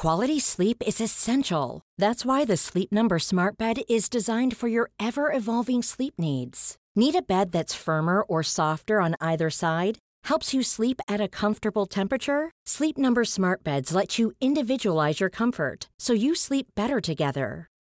Quality 0.00 0.40
sleep 0.40 0.78
is 0.86 0.98
essential. 0.98 1.82
That's 2.02 2.24
why 2.24 2.46
the 2.46 2.56
Sleep 2.56 2.90
Number 2.90 3.18
Smart 3.18 3.58
Bed 3.58 3.76
is 3.96 4.08
designed 4.08 4.56
for 4.56 4.68
your 4.76 4.86
ever-evolving 5.08 5.82
sleep 5.82 6.14
needs. 6.18 6.76
Need 6.96 7.14
a 7.16 7.28
bed 7.32 7.52
that's 7.52 7.82
firmer 7.84 8.22
or 8.22 8.42
softer 8.42 8.96
on 9.02 9.14
either 9.20 9.50
side? 9.50 9.98
Helps 10.24 10.54
you 10.54 10.62
sleep 10.62 10.98
at 11.06 11.20
a 11.20 11.28
comfortable 11.28 11.86
temperature? 11.86 12.50
Sleep 12.66 12.96
Number 12.96 13.24
Smart 13.24 13.62
Beds 13.62 13.94
let 13.94 14.18
you 14.18 14.32
individualize 14.40 15.20
your 15.20 15.30
comfort 15.30 15.88
so 15.98 16.12
you 16.14 16.34
sleep 16.34 16.66
better 16.74 17.00
together. 17.00 17.68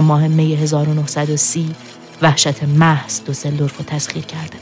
ماه 0.00 0.28
می 0.28 0.54
1930 0.54 1.74
وحشت 2.22 2.64
محض 2.64 3.20
دوسلدورف 3.24 3.78
رو 3.78 3.84
تسخیر 3.84 4.24
کرده. 4.24 4.56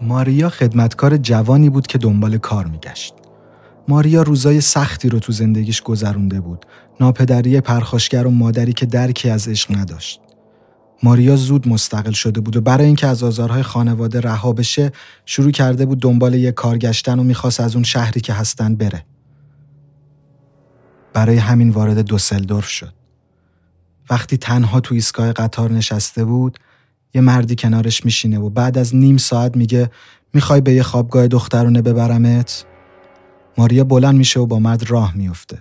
ماریا 0.00 0.48
خدمتکار 0.48 1.16
جوانی 1.16 1.70
بود 1.70 1.86
که 1.86 1.98
دنبال 1.98 2.38
کار 2.38 2.66
میگشت. 2.66 3.25
ماریا 3.88 4.22
روزای 4.22 4.60
سختی 4.60 5.08
رو 5.08 5.18
تو 5.18 5.32
زندگیش 5.32 5.82
گذرونده 5.82 6.40
بود. 6.40 6.66
ناپدری 7.00 7.60
پرخاشگر 7.60 8.26
و 8.26 8.30
مادری 8.30 8.72
که 8.72 8.86
درکی 8.86 9.30
از 9.30 9.48
عشق 9.48 9.76
نداشت. 9.76 10.20
ماریا 11.02 11.36
زود 11.36 11.68
مستقل 11.68 12.12
شده 12.12 12.40
بود 12.40 12.56
و 12.56 12.60
برای 12.60 12.86
اینکه 12.86 13.06
از 13.06 13.22
آزارهای 13.22 13.62
خانواده 13.62 14.20
رها 14.20 14.52
بشه 14.52 14.92
شروع 15.26 15.50
کرده 15.50 15.86
بود 15.86 16.00
دنبال 16.00 16.34
یه 16.34 16.52
کار 16.52 16.78
گشتن 16.78 17.18
و 17.18 17.22
می‌خواست 17.22 17.60
از 17.60 17.74
اون 17.74 17.84
شهری 17.84 18.20
که 18.20 18.32
هستن 18.32 18.74
بره. 18.74 19.04
برای 21.12 21.36
همین 21.36 21.70
وارد 21.70 21.98
دوسلدورف 21.98 22.68
شد. 22.68 22.92
وقتی 24.10 24.36
تنها 24.36 24.80
تو 24.80 24.94
ایستگاه 24.94 25.32
قطار 25.32 25.72
نشسته 25.72 26.24
بود 26.24 26.58
یه 27.14 27.20
مردی 27.20 27.56
کنارش 27.56 28.04
میشینه 28.04 28.38
و 28.38 28.50
بعد 28.50 28.78
از 28.78 28.96
نیم 28.96 29.16
ساعت 29.16 29.56
میگه 29.56 29.90
می‌خوای 30.34 30.60
به 30.60 30.72
یه 30.72 30.82
خوابگاه 30.82 31.28
دخترونه 31.28 31.82
ببرمت؟ 31.82 32.66
ماریا 33.58 33.84
بلند 33.84 34.14
میشه 34.14 34.40
و 34.40 34.46
با 34.46 34.58
مرد 34.58 34.90
راه 34.90 35.16
میفته. 35.16 35.58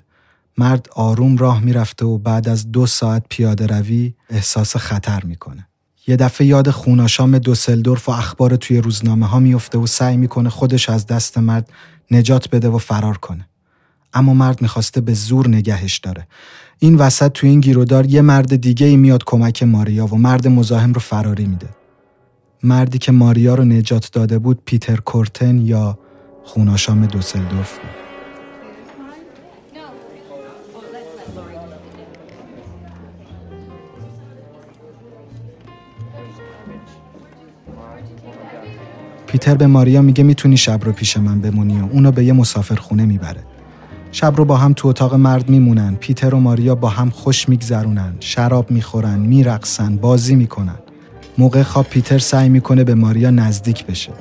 مرد 0.57 0.87
آروم 0.95 1.37
راه 1.37 1.63
می‌رفته 1.63 2.05
و 2.05 2.17
بعد 2.17 2.49
از 2.49 2.71
دو 2.71 2.85
ساعت 2.85 3.23
پیاده 3.29 3.67
روی 3.67 4.13
احساس 4.29 4.75
خطر 4.77 5.23
می‌کنه. 5.23 5.67
یه 6.07 6.15
دفعه 6.15 6.47
یاد 6.47 6.69
خوناشام 6.69 7.37
دوسلدورف 7.37 8.09
و 8.09 8.11
اخبار 8.11 8.55
توی 8.55 8.77
روزنامه 8.77 9.25
ها 9.25 9.39
میفته 9.39 9.77
و 9.77 9.87
سعی 9.87 10.17
می‌کنه 10.17 10.49
خودش 10.49 10.89
از 10.89 11.05
دست 11.05 11.37
مرد 11.37 11.69
نجات 12.11 12.49
بده 12.49 12.69
و 12.69 12.77
فرار 12.77 13.17
کنه. 13.17 13.47
اما 14.13 14.33
مرد 14.33 14.61
می‌خواسته 14.61 15.01
به 15.01 15.13
زور 15.13 15.47
نگهش 15.47 15.97
داره. 15.97 16.27
این 16.79 16.95
وسط 16.95 17.31
تو 17.31 17.47
این 17.47 17.59
گیرودار 17.59 18.05
یه 18.05 18.21
مرد 18.21 18.55
دیگه 18.55 18.87
ای 18.87 18.97
میاد 18.97 19.23
کمک 19.25 19.63
ماریا 19.63 20.05
و 20.05 20.17
مرد 20.17 20.47
مزاحم 20.47 20.93
رو 20.93 20.99
فراری 20.99 21.45
میده. 21.45 21.69
مردی 22.63 22.97
که 22.97 23.11
ماریا 23.11 23.55
رو 23.55 23.65
نجات 23.65 24.09
داده 24.11 24.39
بود 24.39 24.61
پیتر 24.65 24.95
کورتن 24.95 25.61
یا 25.61 25.99
خوناشام 26.45 27.05
دوسلدورف 27.05 27.79
بود. 27.79 27.89
پیتر 39.27 39.55
به 39.55 39.67
ماریا 39.67 40.01
میگه 40.01 40.23
می‌تونی 40.23 40.57
شب 40.57 40.85
رو 40.85 40.91
پیش 40.91 41.17
من 41.17 41.41
بمونی 41.41 41.81
و 41.81 41.85
اونو 41.91 42.11
به 42.11 42.25
یه 42.25 42.33
مسافرخونه 42.33 43.05
می‌بره. 43.05 43.43
شب 44.11 44.33
رو 44.35 44.45
با 44.45 44.57
هم 44.57 44.73
تو 44.73 44.87
اتاق 44.87 45.15
مرد 45.15 45.49
میمونن. 45.49 45.95
پیتر 45.95 46.35
و 46.35 46.39
ماریا 46.39 46.75
با 46.75 46.89
هم 46.89 47.09
خوش 47.09 47.49
میگذرونن. 47.49 48.13
شراب 48.19 48.71
می‌خورن، 48.71 49.19
میرقصن، 49.19 49.97
بازی 49.97 50.35
می‌کنن. 50.35 50.75
موقع 51.37 51.63
خواب 51.63 51.85
پیتر 51.89 52.17
سعی 52.17 52.49
می‌کنه 52.49 52.83
به 52.83 52.95
ماریا 52.95 53.29
نزدیک 53.29 53.85
بشه. 53.85 54.11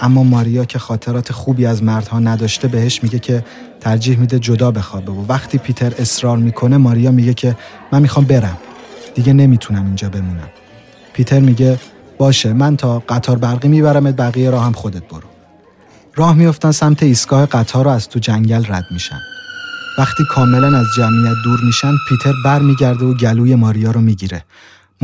اما 0.00 0.22
ماریا 0.22 0.64
که 0.64 0.78
خاطرات 0.78 1.32
خوبی 1.32 1.66
از 1.66 1.82
مردها 1.82 2.18
نداشته 2.18 2.68
بهش 2.68 3.02
میگه 3.02 3.18
که 3.18 3.44
ترجیح 3.80 4.18
میده 4.18 4.38
جدا 4.38 4.70
بخوابه 4.70 5.12
و 5.12 5.24
وقتی 5.28 5.58
پیتر 5.58 5.92
اصرار 5.98 6.36
می‌کنه 6.38 6.76
ماریا 6.76 7.10
میگه 7.10 7.34
که 7.34 7.56
من 7.92 8.02
می‌خوام 8.02 8.24
برم. 8.24 8.58
دیگه 9.14 9.32
نمی‌تونم 9.32 9.84
اینجا 9.84 10.08
بمونم. 10.08 10.48
پیتر 11.12 11.40
میگه 11.40 11.78
باشه 12.18 12.52
من 12.52 12.76
تا 12.76 13.02
قطار 13.08 13.38
برقی 13.38 13.68
میبرمت 13.68 14.16
بقیه 14.16 14.50
راه 14.50 14.64
هم 14.64 14.72
خودت 14.72 15.08
برو. 15.08 15.28
راه 16.14 16.34
میفتن 16.34 16.70
سمت 16.70 17.02
ایستگاه 17.02 17.46
قطار 17.46 17.84
رو 17.84 17.90
از 17.90 18.08
تو 18.08 18.18
جنگل 18.18 18.64
رد 18.68 18.84
میشن. 18.90 19.20
وقتی 19.98 20.22
کاملا 20.30 20.78
از 20.78 20.86
جمعیت 20.96 21.34
دور 21.44 21.60
میشن 21.66 21.92
پیتر 22.08 22.32
بر 22.44 22.58
میگرده 22.58 23.04
و 23.04 23.14
گلوی 23.14 23.54
ماریا 23.54 23.90
رو 23.90 24.00
می‌گیره. 24.00 24.44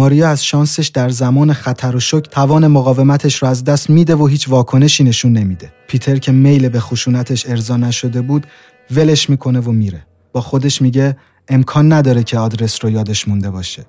ماریا 0.00 0.28
از 0.28 0.44
شانسش 0.44 0.88
در 0.88 1.08
زمان 1.08 1.52
خطر 1.52 1.96
و 1.96 2.00
شک 2.00 2.22
توان 2.30 2.66
مقاومتش 2.66 3.42
رو 3.42 3.48
از 3.48 3.64
دست 3.64 3.90
میده 3.90 4.14
و 4.14 4.26
هیچ 4.26 4.48
واکنشی 4.48 5.04
نشون 5.04 5.32
نمیده. 5.32 5.72
پیتر 5.88 6.16
که 6.16 6.32
میل 6.32 6.68
به 6.68 6.80
خشونتش 6.80 7.46
ارضا 7.48 7.76
نشده 7.76 8.20
بود 8.20 8.46
ولش 8.90 9.30
می‌کنه 9.30 9.60
و 9.60 9.72
میره. 9.72 10.06
با 10.32 10.40
خودش 10.40 10.82
میگه 10.82 11.16
امکان 11.48 11.92
نداره 11.92 12.22
که 12.22 12.38
آدرس 12.38 12.84
رو 12.84 12.90
یادش 12.90 13.28
مونده 13.28 13.50
باشه. 13.50 13.86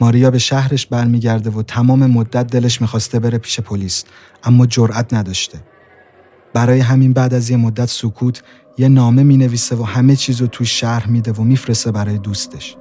ماریا 0.00 0.30
به 0.30 0.38
شهرش 0.38 0.86
برمیگرده 0.86 1.50
و 1.50 1.62
تمام 1.62 2.06
مدت 2.06 2.46
دلش 2.46 2.80
می‌خواسته 2.80 3.18
بره 3.18 3.38
پیش 3.38 3.60
پلیس 3.60 4.04
اما 4.44 4.66
جرأت 4.66 5.14
نداشته. 5.14 5.60
برای 6.54 6.80
همین 6.80 7.12
بعد 7.12 7.34
از 7.34 7.50
یه 7.50 7.56
مدت 7.56 7.88
سکوت 7.88 8.42
یه 8.78 8.88
نامه 8.88 9.22
می 9.22 9.36
نویسه 9.36 9.76
و 9.76 9.82
همه 9.82 10.16
چیز 10.16 10.40
رو 10.40 10.46
توی 10.46 10.66
شهر 10.66 11.06
میده 11.06 11.32
و 11.32 11.42
میفرسته 11.42 11.92
برای 11.92 12.18
دوستش. 12.18 12.76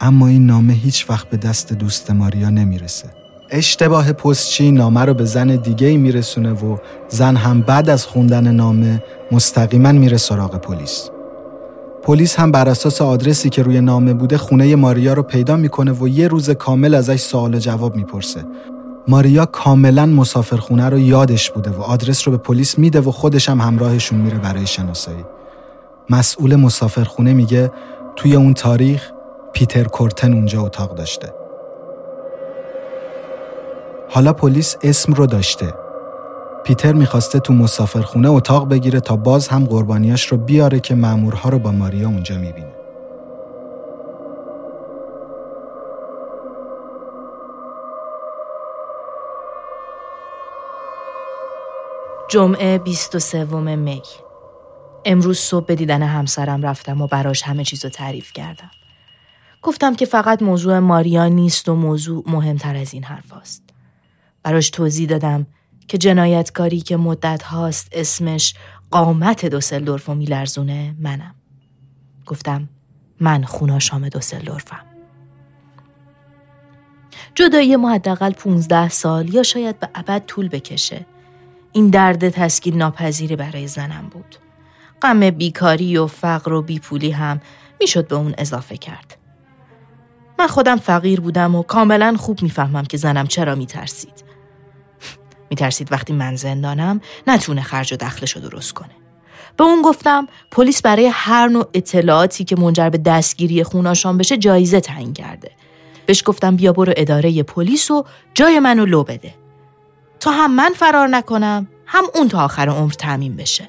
اما 0.00 0.26
این 0.26 0.46
نامه 0.46 0.72
هیچ 0.72 1.10
وقت 1.10 1.28
به 1.28 1.36
دست 1.36 1.72
دوست 1.72 2.10
ماریا 2.10 2.50
نمی‌رسه. 2.50 3.08
اشتباه 3.50 4.12
پستچی 4.12 4.70
نامه 4.70 5.00
رو 5.00 5.14
به 5.14 5.24
زن 5.24 5.56
دیگه 5.56 5.86
ای 5.86 5.96
میرسونه 5.96 6.52
و 6.52 6.76
زن 7.08 7.36
هم 7.36 7.60
بعد 7.60 7.90
از 7.90 8.06
خوندن 8.06 8.50
نامه 8.50 9.02
مستقیما 9.32 9.92
میره 9.92 10.16
سراغ 10.16 10.56
پلیس. 10.56 11.10
پلیس 12.02 12.36
هم 12.36 12.52
بر 12.52 12.68
اساس 12.68 13.02
آدرسی 13.02 13.50
که 13.50 13.62
روی 13.62 13.80
نامه 13.80 14.14
بوده 14.14 14.38
خونه 14.38 14.76
ماریا 14.76 15.12
رو 15.12 15.22
پیدا 15.22 15.56
می‌کنه 15.56 15.92
و 15.92 16.08
یه 16.08 16.28
روز 16.28 16.50
کامل 16.50 16.94
ازش 16.94 17.20
سوال 17.20 17.54
و 17.54 17.58
جواب 17.58 17.96
می‌پرسه. 17.96 18.44
ماریا 19.08 19.46
کاملا 19.46 20.06
مسافرخونه 20.06 20.88
رو 20.88 20.98
یادش 20.98 21.50
بوده 21.50 21.70
و 21.70 21.82
آدرس 21.82 22.28
رو 22.28 22.32
به 22.32 22.38
پلیس 22.38 22.78
میده 22.78 23.00
و 23.00 23.10
خودش 23.10 23.48
هم 23.48 23.60
همراهشون 23.60 24.18
میره 24.18 24.38
برای 24.38 24.66
شناسایی. 24.66 25.24
مسئول 26.10 26.56
مسافرخونه 26.56 27.32
میگه 27.32 27.72
توی 28.16 28.36
اون 28.36 28.54
تاریخ 28.54 29.10
پیتر 29.54 29.84
کورتن 29.84 30.32
اونجا 30.32 30.62
اتاق 30.62 30.94
داشته. 30.94 31.34
حالا 34.08 34.32
پلیس 34.32 34.76
اسم 34.82 35.12
رو 35.12 35.26
داشته. 35.26 35.74
پیتر 36.64 36.92
می‌خواسته 36.92 37.40
تو 37.40 37.52
مسافرخونه 37.52 38.30
اتاق 38.30 38.68
بگیره 38.68 39.00
تا 39.00 39.16
باز 39.16 39.48
هم 39.48 39.64
قربانیاش 39.64 40.26
رو 40.26 40.36
بیاره 40.36 40.80
که 40.80 40.94
مامورها 40.94 41.50
رو 41.50 41.58
با 41.58 41.70
ماریا 41.70 42.08
اونجا 42.08 42.38
می‌بینه. 42.38 42.74
جمعه 52.28 52.78
23 52.78 53.44
می 53.44 54.02
امروز 55.04 55.38
صبح 55.38 55.66
به 55.66 55.74
دیدن 55.74 56.02
همسرم 56.02 56.62
رفتم 56.62 57.02
و 57.02 57.06
براش 57.06 57.42
همه 57.42 57.64
چیز 57.64 57.84
رو 57.84 57.90
تعریف 57.90 58.32
کردم. 58.32 58.70
گفتم 59.64 59.94
که 59.94 60.06
فقط 60.06 60.42
موضوع 60.42 60.78
ماریا 60.78 61.28
نیست 61.28 61.68
و 61.68 61.74
موضوع 61.74 62.24
مهمتر 62.26 62.76
از 62.76 62.94
این 62.94 63.04
حرف 63.04 63.32
است. 63.32 63.62
براش 64.42 64.70
توضیح 64.70 65.08
دادم 65.08 65.46
که 65.88 65.98
جنایتکاری 65.98 66.80
که 66.80 66.96
مدت 66.96 67.42
هاست 67.42 67.88
اسمش 67.92 68.54
قامت 68.90 69.46
دوسلدورف 69.46 70.08
و 70.08 70.14
میلرزونه 70.14 70.94
منم. 70.98 71.34
گفتم 72.26 72.68
من 73.20 73.44
خوناشام 73.44 74.08
دوسلدورفم. 74.08 74.84
جدایی 77.34 77.76
ما 77.76 77.92
حداقل 77.92 78.32
15 78.32 78.88
سال 78.88 79.34
یا 79.34 79.42
شاید 79.42 79.80
به 79.80 79.88
ابد 79.94 80.22
طول 80.26 80.48
بکشه. 80.48 81.06
این 81.72 81.90
درد 81.90 82.28
تسکین 82.28 82.76
ناپذیری 82.76 83.36
برای 83.36 83.66
زنم 83.66 84.08
بود. 84.10 84.36
غم 85.02 85.30
بیکاری 85.30 85.96
و 85.96 86.06
فقر 86.06 86.52
و 86.52 86.62
بیپولی 86.62 87.10
هم 87.10 87.40
می‌شد 87.80 88.08
به 88.08 88.16
اون 88.16 88.34
اضافه 88.38 88.76
کرد. 88.76 89.23
من 90.38 90.46
خودم 90.46 90.76
فقیر 90.76 91.20
بودم 91.20 91.54
و 91.54 91.62
کاملا 91.62 92.16
خوب 92.18 92.42
می‌فهمم 92.42 92.84
که 92.84 92.96
زنم 92.96 93.26
چرا 93.26 93.54
میترسید. 93.54 94.24
میترسید 95.50 95.92
وقتی 95.92 96.12
من 96.12 96.36
زندانم 96.36 97.00
نتونه 97.26 97.62
خرج 97.62 97.92
و 97.92 97.96
دخلشو 97.96 98.40
درست 98.40 98.72
کنه. 98.72 98.94
به 99.56 99.64
اون 99.64 99.82
گفتم 99.82 100.28
پلیس 100.50 100.82
برای 100.82 101.10
هر 101.12 101.48
نوع 101.48 101.68
اطلاعاتی 101.74 102.44
که 102.44 102.56
منجر 102.56 102.90
به 102.90 102.98
دستگیری 102.98 103.64
خوناشان 103.64 104.18
بشه 104.18 104.36
جایزه 104.36 104.80
تعیین 104.80 105.12
کرده. 105.12 105.50
بهش 106.06 106.22
گفتم 106.26 106.56
بیا 106.56 106.72
برو 106.72 106.92
اداره 106.96 107.42
پلیس 107.42 107.90
و 107.90 108.04
جای 108.34 108.60
منو 108.60 108.84
لو 108.84 109.04
بده. 109.04 109.34
تا 110.20 110.30
هم 110.30 110.54
من 110.54 110.72
فرار 110.76 111.08
نکنم 111.08 111.68
هم 111.86 112.04
اون 112.14 112.28
تا 112.28 112.44
آخر 112.44 112.68
عمر 112.68 112.92
تعمین 112.92 113.36
بشه. 113.36 113.68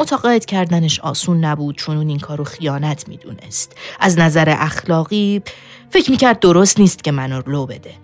متقاعد 0.00 0.44
کردنش 0.44 1.00
آسون 1.00 1.44
نبود 1.44 1.76
چون 1.76 1.96
اون 1.96 2.08
این 2.08 2.18
کارو 2.18 2.44
خیانت 2.44 3.08
می‌دونست. 3.08 3.76
از 4.00 4.18
نظر 4.18 4.54
اخلاقی 4.58 5.42
فکر 5.90 6.10
می‌کرد 6.10 6.40
درست 6.40 6.80
نیست 6.80 7.04
که 7.04 7.12
منو 7.12 7.42
لو 7.46 7.66
بده. 7.66 7.94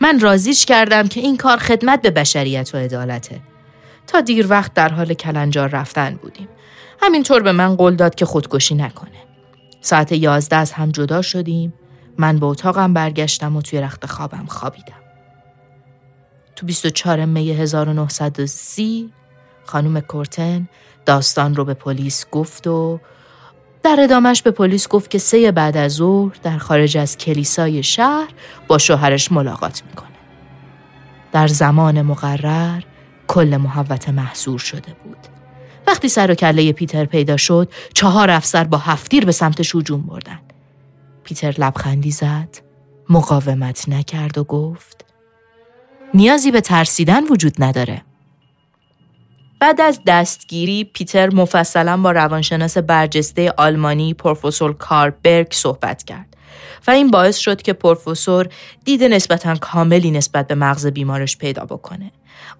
من 0.00 0.20
رازیش 0.20 0.64
کردم 0.64 1.08
که 1.08 1.20
این 1.20 1.36
کار 1.36 1.56
خدمت 1.56 2.02
به 2.02 2.10
بشریت 2.10 2.70
و 2.74 2.78
عدالته. 2.78 3.40
تا 4.06 4.20
دیر 4.20 4.46
وقت 4.50 4.74
در 4.74 4.88
حال 4.88 5.14
کلنجار 5.14 5.68
رفتن 5.68 6.18
بودیم. 6.22 6.48
همینطور 7.00 7.42
به 7.42 7.52
من 7.52 7.76
قول 7.76 7.96
داد 7.96 8.14
که 8.14 8.24
خودکشی 8.24 8.74
نکنه. 8.74 9.10
ساعت 9.80 10.12
یازده 10.12 10.56
از 10.56 10.72
هم 10.72 10.90
جدا 10.90 11.22
شدیم. 11.22 11.72
من 12.18 12.38
به 12.38 12.46
اتاقم 12.46 12.94
برگشتم 12.94 13.56
و 13.56 13.62
توی 13.62 13.80
رخت 13.80 14.06
خوابم 14.06 14.46
خوابیدم. 14.46 15.02
تو 16.56 16.66
24 16.66 17.24
می 17.24 17.50
1930 17.50 19.12
خانم 19.64 20.00
کورتن 20.00 20.68
داستان 21.06 21.54
رو 21.54 21.64
به 21.64 21.74
پلیس 21.74 22.26
گفت 22.30 22.66
و 22.66 23.00
در 23.82 23.96
ادامش 24.00 24.42
به 24.42 24.50
پلیس 24.50 24.88
گفت 24.88 25.10
که 25.10 25.18
سه 25.18 25.52
بعد 25.52 25.76
از 25.76 25.92
ظهر 25.92 26.36
در 26.42 26.58
خارج 26.58 26.96
از 26.96 27.18
کلیسای 27.18 27.82
شهر 27.82 28.28
با 28.68 28.78
شوهرش 28.78 29.32
ملاقات 29.32 29.82
می‌کنه. 29.86 30.08
در 31.32 31.46
زمان 31.46 32.02
مقرر 32.02 32.82
کل 33.28 33.56
محوت 33.56 34.08
محصور 34.08 34.58
شده 34.58 34.96
بود. 35.04 35.16
وقتی 35.86 36.08
سر 36.08 36.30
و 36.30 36.34
کله 36.34 36.72
پیتر 36.72 37.04
پیدا 37.04 37.36
شد، 37.36 37.72
چهار 37.94 38.30
افسر 38.30 38.64
با 38.64 38.78
هفتیر 38.78 39.24
به 39.24 39.32
سمتش 39.32 39.76
هجوم 39.76 40.02
بردن. 40.02 40.40
پیتر 41.24 41.54
لبخندی 41.58 42.10
زد، 42.10 42.58
مقاومت 43.08 43.88
نکرد 43.88 44.38
و 44.38 44.44
گفت 44.44 45.04
نیازی 46.14 46.50
به 46.50 46.60
ترسیدن 46.60 47.24
وجود 47.24 47.54
نداره. 47.58 48.02
بعد 49.62 49.80
از 49.80 50.00
دستگیری 50.06 50.84
پیتر 50.84 51.34
مفصلا 51.34 51.96
با 51.96 52.10
روانشناس 52.10 52.78
برجسته 52.78 53.54
آلمانی 53.56 54.14
پروفسور 54.14 54.76
کاربرگ 54.76 55.46
صحبت 55.50 56.02
کرد 56.02 56.36
و 56.86 56.90
این 56.90 57.10
باعث 57.10 57.36
شد 57.36 57.62
که 57.62 57.72
پروفسور 57.72 58.48
دید 58.84 59.04
نسبتا 59.04 59.54
کاملی 59.54 60.10
نسبت 60.10 60.46
به 60.46 60.54
مغز 60.54 60.86
بیمارش 60.86 61.36
پیدا 61.36 61.64
بکنه. 61.64 62.12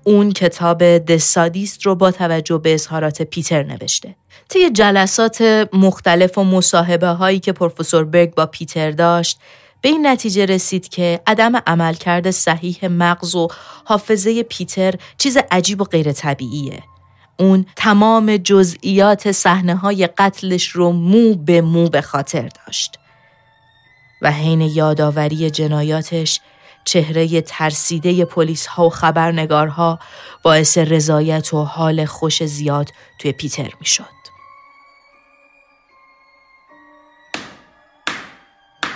اون 0.04 0.32
کتاب 0.32 0.98
دسادیست 0.98 1.86
رو 1.86 1.94
با 1.94 2.10
توجه 2.10 2.58
به 2.58 2.74
اظهارات 2.74 3.22
پیتر 3.22 3.62
نوشته. 3.62 4.14
طی 4.48 4.70
جلسات 4.70 5.68
مختلف 5.72 6.38
و 6.38 6.44
مصاحبه 6.44 7.08
هایی 7.08 7.40
که 7.40 7.52
پروفسور 7.52 8.04
برگ 8.04 8.34
با 8.34 8.46
پیتر 8.46 8.90
داشت 8.90 9.38
به 9.80 9.88
این 9.88 10.06
نتیجه 10.06 10.46
رسید 10.46 10.88
که 10.88 11.20
عدم 11.26 11.52
عملکرد 11.66 12.30
صحیح 12.30 12.88
مغز 12.88 13.34
و 13.34 13.48
حافظه 13.84 14.42
پیتر 14.42 14.94
چیز 15.18 15.38
عجیب 15.50 15.80
و 15.80 15.84
غیر 15.84 16.12
طبیعیه. 16.12 16.82
اون 17.42 17.66
تمام 17.76 18.36
جزئیات 18.36 19.32
صحنه 19.32 19.76
های 19.76 20.06
قتلش 20.06 20.68
رو 20.68 20.92
مو 20.92 21.34
به 21.34 21.60
مو 21.60 21.88
به 21.88 22.00
خاطر 22.00 22.48
داشت. 22.66 22.98
و 24.22 24.32
حین 24.32 24.60
یادآوری 24.60 25.50
جنایاتش 25.50 26.40
چهره 26.84 27.40
ترسیده 27.40 28.24
پلیس 28.24 28.66
ها 28.66 28.86
و 28.86 28.90
خبرنگارها 28.90 29.98
باعث 30.42 30.78
رضایت 30.78 31.54
و 31.54 31.64
حال 31.64 32.04
خوش 32.04 32.44
زیاد 32.44 32.88
توی 33.18 33.32
پیتر 33.32 33.70
می 33.80 33.86
شد. 33.86 34.22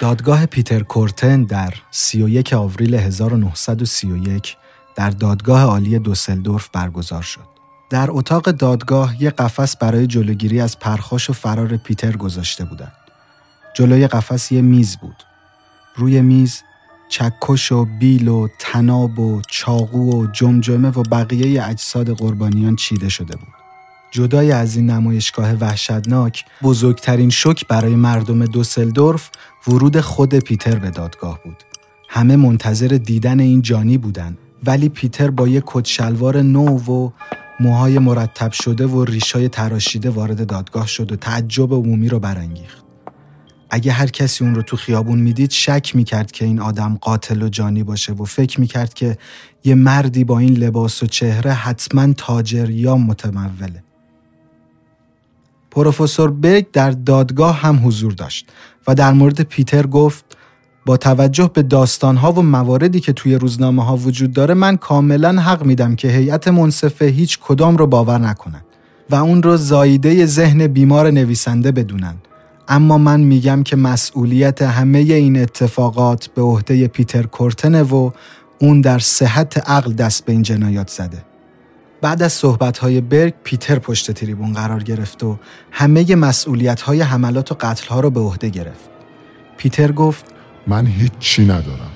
دادگاه 0.00 0.46
پیتر 0.46 0.82
کورتن 0.82 1.44
در 1.44 1.74
31 1.90 2.52
آوریل 2.52 2.94
1931 2.94 4.56
در 4.96 5.11
دادگاه 5.11 5.62
عالی 5.62 5.98
دوسلدورف 5.98 6.68
برگزار 6.72 7.22
شد. 7.22 7.55
در 7.90 8.11
اتاق 8.11 8.51
دادگاه 8.51 9.22
یک 9.22 9.35
قفس 9.35 9.77
برای 9.77 10.07
جلوگیری 10.07 10.61
از 10.61 10.79
پرخاش 10.79 11.31
و 11.31 11.33
فرار 11.33 11.77
پیتر 11.77 12.16
گذاشته 12.16 12.64
بودند. 12.64 12.92
جلوی 13.75 14.07
قفس 14.07 14.53
یه 14.53 14.62
میز 14.62 14.96
بود. 14.96 15.16
روی 15.96 16.20
میز 16.20 16.62
چکش 17.09 17.72
و 17.72 17.85
بیل 17.85 18.29
و 18.29 18.49
تناب 18.59 19.18
و 19.18 19.42
چاقو 19.49 20.22
و 20.22 20.27
جمجمه 20.27 20.88
و 20.88 21.03
بقیه 21.03 21.64
اجساد 21.66 22.11
قربانیان 22.11 22.77
چیده 22.77 23.09
شده 23.09 23.37
بود. 23.37 23.49
جدای 24.11 24.53
از 24.53 24.77
این 24.77 24.90
نمایشگاه 24.90 25.53
وحشتناک 25.53 26.44
بزرگترین 26.62 27.31
شک 27.31 27.68
برای 27.68 27.94
مردم 27.94 28.44
دوسلدورف 28.44 29.31
ورود 29.68 30.01
خود 30.01 30.38
پیتر 30.38 30.79
به 30.79 30.90
دادگاه 30.90 31.40
بود. 31.44 31.62
همه 32.09 32.37
منتظر 32.37 32.87
دیدن 32.87 33.40
این 33.40 33.62
جانی 33.62 33.99
بودن 33.99 34.37
ولی 34.64 34.88
پیتر 34.88 35.31
با 35.31 35.49
یک 35.49 35.62
کت 35.66 36.01
نو 36.01 36.79
و 36.79 37.11
موهای 37.60 37.98
مرتب 37.98 38.52
شده 38.52 38.86
و 38.86 39.04
ریشای 39.04 39.48
تراشیده 39.48 40.10
وارد 40.10 40.46
دادگاه 40.46 40.86
شد 40.86 41.12
و 41.12 41.16
تعجب 41.16 41.72
عمومی 41.72 42.08
رو 42.08 42.18
برانگیخت. 42.18 42.84
اگه 43.70 43.92
هر 43.92 44.06
کسی 44.06 44.44
اون 44.44 44.54
رو 44.54 44.62
تو 44.62 44.76
خیابون 44.76 45.18
می‌دید 45.18 45.50
شک 45.50 45.96
می‌کرد 45.96 46.32
که 46.32 46.44
این 46.44 46.60
آدم 46.60 46.98
قاتل 47.00 47.42
و 47.42 47.48
جانی 47.48 47.82
باشه 47.82 48.12
و 48.12 48.24
فکر 48.24 48.60
می‌کرد 48.60 48.94
که 48.94 49.18
یه 49.64 49.74
مردی 49.74 50.24
با 50.24 50.38
این 50.38 50.54
لباس 50.54 51.02
و 51.02 51.06
چهره 51.06 51.52
حتما 51.52 52.12
تاجر 52.12 52.70
یا 52.70 52.96
متموله. 52.96 53.84
پروفسور 55.70 56.30
بگ 56.30 56.66
در 56.72 56.90
دادگاه 56.90 57.60
هم 57.60 57.86
حضور 57.86 58.12
داشت 58.12 58.48
و 58.86 58.94
در 58.94 59.12
مورد 59.12 59.40
پیتر 59.40 59.86
گفت 59.86 60.36
با 60.87 60.96
توجه 60.96 61.51
به 61.55 61.62
داستانها 61.62 62.33
و 62.33 62.42
مواردی 62.42 63.01
که 63.01 63.12
توی 63.12 63.35
روزنامه 63.35 63.85
ها 63.85 63.96
وجود 63.96 64.33
داره 64.33 64.55
من 64.55 64.77
کاملا 64.77 65.40
حق 65.40 65.64
میدم 65.64 65.96
که 65.96 66.09
هیئت 66.09 66.49
منصفه 66.49 67.05
هیچ 67.05 67.38
کدام 67.38 67.77
رو 67.77 67.87
باور 67.87 68.18
نکنن 68.18 68.62
و 69.11 69.14
اون 69.14 69.42
رو 69.42 69.57
زاییده 69.57 70.27
ذهن 70.27 70.66
بیمار 70.66 71.11
نویسنده 71.11 71.72
بدونن 71.72 72.14
اما 72.68 72.99
من 72.99 73.20
میگم 73.20 73.62
که 73.62 73.77
مسئولیت 73.77 74.62
همه 74.62 74.99
این 74.99 75.42
اتفاقات 75.42 76.27
به 76.27 76.42
عهده 76.42 76.88
پیتر 76.88 77.22
کورتنه 77.22 77.83
و 77.83 78.11
اون 78.59 78.81
در 78.81 78.99
صحت 78.99 79.70
عقل 79.70 79.92
دست 79.92 80.25
به 80.25 80.33
این 80.33 80.42
جنایات 80.42 80.90
زده 80.90 81.25
بعد 82.01 82.22
از 82.22 82.33
صحبت‌های 82.33 83.01
برگ 83.01 83.35
پیتر 83.44 83.79
پشت 83.79 84.11
تریبون 84.11 84.53
قرار 84.53 84.83
گرفت 84.83 85.25
و 85.25 85.38
همه 85.70 86.14
مسئولیت‌های 86.14 87.01
حملات 87.01 87.53
و 87.53 87.57
قتل‌ها 87.61 88.01
رو 88.01 88.11
به 88.11 88.20
عهده 88.20 88.49
گرفت. 88.49 88.90
پیتر 89.57 89.92
گفت 89.92 90.36
من 90.66 90.87
هیچ 90.87 91.12
چی 91.20 91.44
ندارم. 91.44 91.92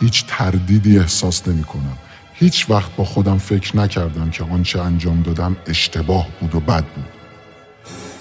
هیچ 0.00 0.24
تردیدی 0.28 0.98
احساس 0.98 1.48
نمی 1.48 1.64
کنم. 1.64 1.98
هیچ 2.34 2.70
وقت 2.70 2.96
با 2.96 3.04
خودم 3.04 3.38
فکر 3.38 3.76
نکردم 3.76 4.30
که 4.30 4.44
آنچه 4.44 4.80
انجام 4.80 5.22
دادم 5.22 5.56
اشتباه 5.66 6.28
بود 6.40 6.54
و 6.54 6.60
بد 6.60 6.84
بود. 6.84 7.04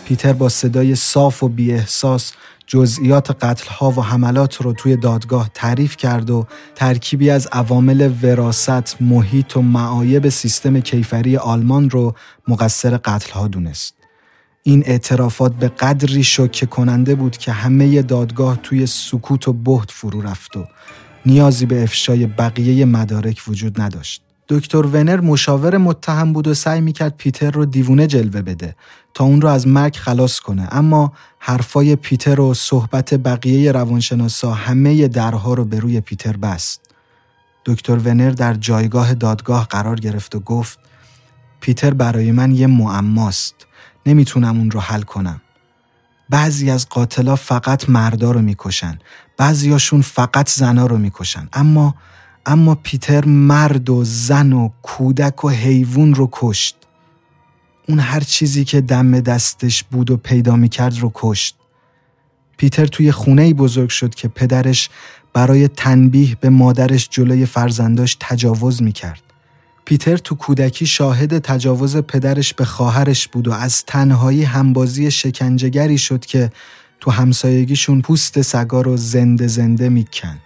پیتر 0.06 0.34
با 0.34 0.50
صدای 0.50 0.96
صاف 0.96 1.44
و 1.44 1.48
بی 1.48 1.72
احساس 1.74 2.32
جزئیات 2.68 3.44
قتلها 3.44 3.92
و 3.92 4.02
حملات 4.04 4.56
رو 4.56 4.74
توی 4.74 4.96
دادگاه 4.96 5.50
تعریف 5.54 5.98
کرد 5.98 6.30
و 6.30 6.48
ترکیبی 6.76 7.30
از 7.30 7.48
عوامل 7.52 8.14
وراست، 8.24 9.02
محیط 9.02 9.58
و 9.58 9.62
معایب 9.62 10.30
سیستم 10.30 10.80
کیفری 10.80 11.38
آلمان 11.38 11.90
رو 11.90 12.16
مقصر 12.48 12.98
قتلها 12.98 13.48
دونست. 13.48 13.99
این 14.64 14.84
اعترافات 14.86 15.54
به 15.56 15.68
قدری 15.68 16.24
شوکه 16.24 16.66
کننده 16.66 17.16
بود 17.16 17.38
که 17.38 17.52
همه 17.52 18.02
دادگاه 18.02 18.60
توی 18.64 18.86
سکوت 18.86 19.48
و 19.48 19.54
بهت 19.54 19.92
فرو 19.92 20.22
رفت 20.22 20.58
و 20.58 20.66
نیازی 21.26 21.66
به 21.66 21.84
افشای 21.84 22.26
بقیه 22.26 22.86
مدارک 22.86 23.42
وجود 23.48 23.82
نداشت. 23.82 24.22
دکتر 24.50 24.86
ونر 24.86 25.20
مشاور 25.20 25.78
متهم 25.78 26.34
بود 26.34 26.48
و 26.48 26.54
سعی 26.54 26.82
می‌کرد 26.82 27.18
پیتر 27.18 27.52
رو 27.52 27.66
دیوونه 27.66 28.08
جلوه 28.08 28.42
بده 28.42 28.76
تا 29.14 29.24
اون 29.24 29.42
رو 29.42 29.50
از 29.50 29.68
مرگ 29.68 29.96
خلاص 29.96 30.40
کنه 30.40 30.68
اما 30.72 31.14
حرفای 31.40 31.96
پیتر 31.96 32.42
و 32.42 32.54
صحبت 32.54 33.14
بقیه 33.14 33.72
روانشناسا 33.72 34.52
همه 34.52 35.08
درها 35.08 35.54
رو 35.54 35.66
به 35.66 35.80
روی 35.80 36.02
پیتر 36.02 36.38
بست. 36.38 36.82
دکتر 37.66 37.98
ونر 37.98 38.30
در 38.30 38.54
جایگاه 38.54 39.14
دادگاه 39.14 39.68
قرار 39.68 40.00
گرفت 40.00 40.36
و 40.36 40.40
گفت 40.40 40.80
پیتر 41.62 41.94
برای 41.94 42.32
من 42.32 42.52
یه 42.52 42.68
معماست. 42.68 43.56
نمی‌تونم 44.10 44.58
اون 44.58 44.72
رو 44.72 44.80
حل 44.80 45.02
کنم. 45.02 45.42
بعضی 46.30 46.70
از 46.70 46.90
قاتلا 46.90 47.36
فقط 47.36 47.90
مردا 47.90 48.32
رو 48.32 48.42
می‌کشن. 48.42 49.00
بعضیاشون 49.38 50.02
فقط 50.02 50.50
زنا 50.50 50.86
رو 50.86 50.98
می‌کشن. 50.98 51.48
اما 51.54 51.96
اما 52.46 52.76
پیتر 52.76 53.26
مرد 53.26 53.90
و 53.90 54.04
زن 54.04 54.54
و 54.54 54.70
کودک 54.82 55.46
و 55.46 55.50
حیوان 55.50 56.14
رو 56.14 56.30
کشت. 56.32 56.76
اون 57.88 58.00
هر 58.00 58.20
چیزی 58.20 58.66
که 58.66 58.82
دم 58.82 59.20
دستش 59.20 59.84
بود 59.84 60.12
و 60.12 60.18
پیدا 60.18 60.56
می‌کرد 60.56 61.00
رو 61.00 61.12
کشت. 61.14 61.56
پیتر 62.58 62.86
توی 62.86 63.12
خونه 63.12 63.42
ای 63.42 63.54
بزرگ 63.54 63.90
شد 63.90 64.16
که 64.16 64.28
پدرش 64.28 64.90
برای 65.34 65.68
تنبیه 65.68 66.36
به 66.36 66.50
مادرش 66.50 67.10
جلوی 67.10 67.46
فرزنداش 67.46 68.18
تجاوز 68.20 68.82
می‌کرد. 68.82 69.22
پیتر 69.90 70.18
تو 70.18 70.36
کودکی 70.36 70.86
شاهد 70.86 71.38
تجاوز 71.40 71.98
پدرش 71.98 72.54
به 72.54 72.66
خواهرش 72.66 73.28
بود 73.28 73.48
و 73.48 73.52
از 73.52 73.86
تنهایی 73.86 74.44
همبازی 74.44 75.12
شکنجهگری 75.12 75.98
شد 75.98 76.26
که 76.26 76.52
تو 77.00 77.12
همسایگیشون 77.12 78.02
پوست 78.02 78.42
سگا 78.42 78.82
رو 78.82 78.98
زنده 78.98 79.48
زنده 79.48 79.90
می‌کند. 79.90 80.42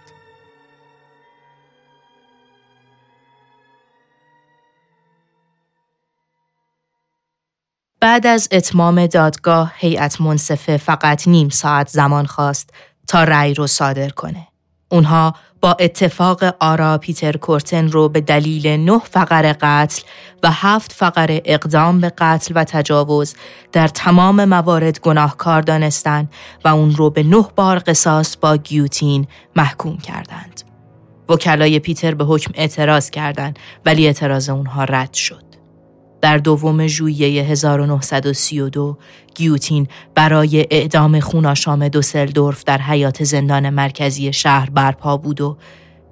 بعد 8.00 8.26
از 8.26 8.48
اتمام 8.52 9.06
دادگاه 9.06 9.72
هیئت 9.76 10.20
منصفه 10.20 10.76
فقط 10.76 11.28
نیم 11.28 11.48
ساعت 11.48 11.88
زمان 11.88 12.26
خواست 12.26 12.70
تا 13.06 13.24
رأی 13.24 13.54
رو 13.54 13.66
صادر 13.66 14.08
کنه. 14.08 14.53
اونها 14.88 15.34
با 15.60 15.76
اتفاق 15.80 16.44
آرا 16.60 16.98
پیتر 16.98 17.36
کورتن 17.36 17.88
رو 17.88 18.08
به 18.08 18.20
دلیل 18.20 18.66
نه 18.66 18.98
فقر 18.98 19.54
قتل 19.60 20.02
و 20.42 20.50
هفت 20.50 20.92
فقر 20.92 21.40
اقدام 21.44 22.00
به 22.00 22.12
قتل 22.18 22.52
و 22.56 22.64
تجاوز 22.64 23.34
در 23.72 23.88
تمام 23.88 24.44
موارد 24.44 25.00
گناهکار 25.00 25.62
دانستند 25.62 26.32
و 26.64 26.68
اون 26.68 26.94
رو 26.94 27.10
به 27.10 27.22
نه 27.22 27.44
بار 27.56 27.78
قصاص 27.78 28.36
با 28.36 28.56
گیوتین 28.56 29.26
محکوم 29.56 29.98
کردند. 29.98 30.62
وکلای 31.28 31.78
پیتر 31.78 32.14
به 32.14 32.24
حکم 32.24 32.50
اعتراض 32.54 33.10
کردند 33.10 33.58
ولی 33.86 34.06
اعتراض 34.06 34.48
اونها 34.48 34.84
رد 34.84 35.14
شد. 35.14 35.43
در 36.24 36.38
دوم 36.38 36.86
ژوئیه 36.86 37.44
1932 37.44 38.98
گیوتین 39.34 39.88
برای 40.14 40.66
اعدام 40.70 41.20
خوناشام 41.20 41.88
دوسلدورف 41.88 42.64
در 42.64 42.80
حیات 42.80 43.24
زندان 43.24 43.70
مرکزی 43.70 44.32
شهر 44.32 44.70
برپا 44.70 45.16
بود 45.16 45.40
و 45.40 45.56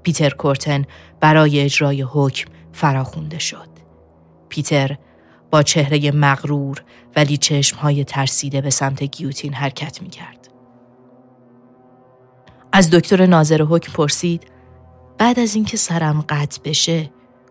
پیتر 0.03 0.31
کورتن 0.31 0.85
برای 1.21 1.61
اجرای 1.61 2.03
حکم 2.03 2.51
فراخونده 2.73 3.39
شد. 3.39 3.69
پیتر 4.49 4.97
با 5.51 5.63
چهره 5.63 6.11
مغرور 6.11 6.83
ولی 7.17 7.37
چشمهای 7.37 8.05
ترسیده 8.05 8.61
به 8.61 8.71
سمت 8.71 9.03
گیوتین 9.03 9.55
حرکت 9.55 10.03
می 10.03 10.11
کرد. 10.11 10.49
از 12.73 12.91
دکتر 12.91 13.27
ناظر 13.27 13.63
حکم 13.63 13.93
پرسید 13.93 14.43
بعد 15.19 15.39
از 15.39 15.55
اینکه 15.55 15.77
سرم 15.77 16.25
قطع 16.29 16.61
بشه 16.65 17.11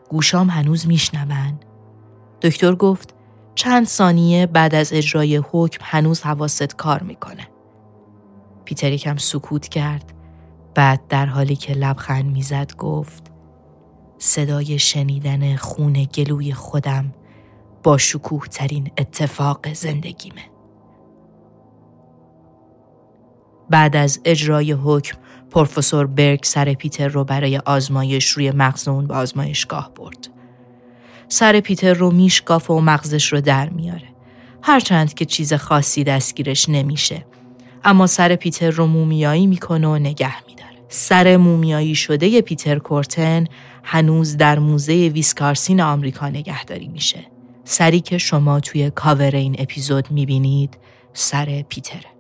گوشام 0.09 0.49
هنوز 0.49 0.87
میشنون 0.87 1.59
دکتر 2.41 2.75
گفت 2.75 3.15
چند 3.55 3.87
ثانیه 3.87 4.45
بعد 4.45 4.75
از 4.75 4.93
اجرای 4.93 5.41
حکم 5.51 5.79
هنوز 5.81 6.21
حواست 6.21 6.75
کار 6.75 7.03
می‌کنه. 7.03 7.47
پیتر 8.65 8.91
یکم 8.91 9.17
سکوت 9.17 9.67
کرد 9.67 10.13
بعد 10.75 11.07
در 11.09 11.25
حالی 11.25 11.55
که 11.55 11.73
لبخند 11.73 12.25
می‌زد 12.25 12.75
گفت 12.75 13.31
صدای 14.17 14.79
شنیدن 14.79 15.55
خون 15.55 15.93
گلوی 15.93 16.53
خودم 16.53 17.13
با 17.83 17.97
شکوه 17.97 18.47
ترین 18.47 18.91
اتفاق 18.97 19.73
زندگیمه. 19.73 20.41
بعد 23.69 23.95
از 23.95 24.19
اجرای 24.25 24.71
حکم 24.71 25.17
پروفسور 25.49 26.07
برگ 26.07 26.43
سر 26.43 26.73
پیتر 26.73 27.07
رو 27.07 27.23
برای 27.23 27.57
آزمایش 27.57 28.29
روی 28.29 28.51
مغز 28.51 28.87
اون 28.87 29.07
به 29.07 29.13
آزمایشگاه 29.13 29.91
برد. 29.95 30.30
سر 31.31 31.59
پیتر 31.59 31.93
رو 31.93 32.11
میشکافه 32.11 32.73
و 32.73 32.79
مغزش 32.79 33.33
رو 33.33 33.41
در 33.41 33.69
میاره. 33.69 34.07
هرچند 34.61 35.13
که 35.13 35.25
چیز 35.25 35.53
خاصی 35.53 36.03
دستگیرش 36.03 36.69
نمیشه. 36.69 37.25
اما 37.83 38.07
سر 38.07 38.35
پیتر 38.35 38.69
رو 38.69 38.85
مومیایی 38.85 39.47
می‌کنه 39.47 39.87
و 39.87 39.97
نگه 39.97 40.45
میداره. 40.47 40.75
سر 40.89 41.37
مومیایی 41.37 41.95
شده 41.95 42.41
پیتر 42.41 42.79
کورتن 42.79 43.45
هنوز 43.83 44.37
در 44.37 44.59
موزه 44.59 44.93
ویسکانسین 44.93 45.81
آمریکا 45.81 46.29
نگهداری 46.29 46.87
میشه. 46.87 47.19
سری 47.63 47.99
که 47.99 48.17
شما 48.17 48.59
توی 48.59 48.89
کاور 48.89 49.35
این 49.35 49.55
اپیزود 49.59 50.11
می‌بینید 50.11 50.77
سر 51.13 51.63
پیتره. 51.69 52.10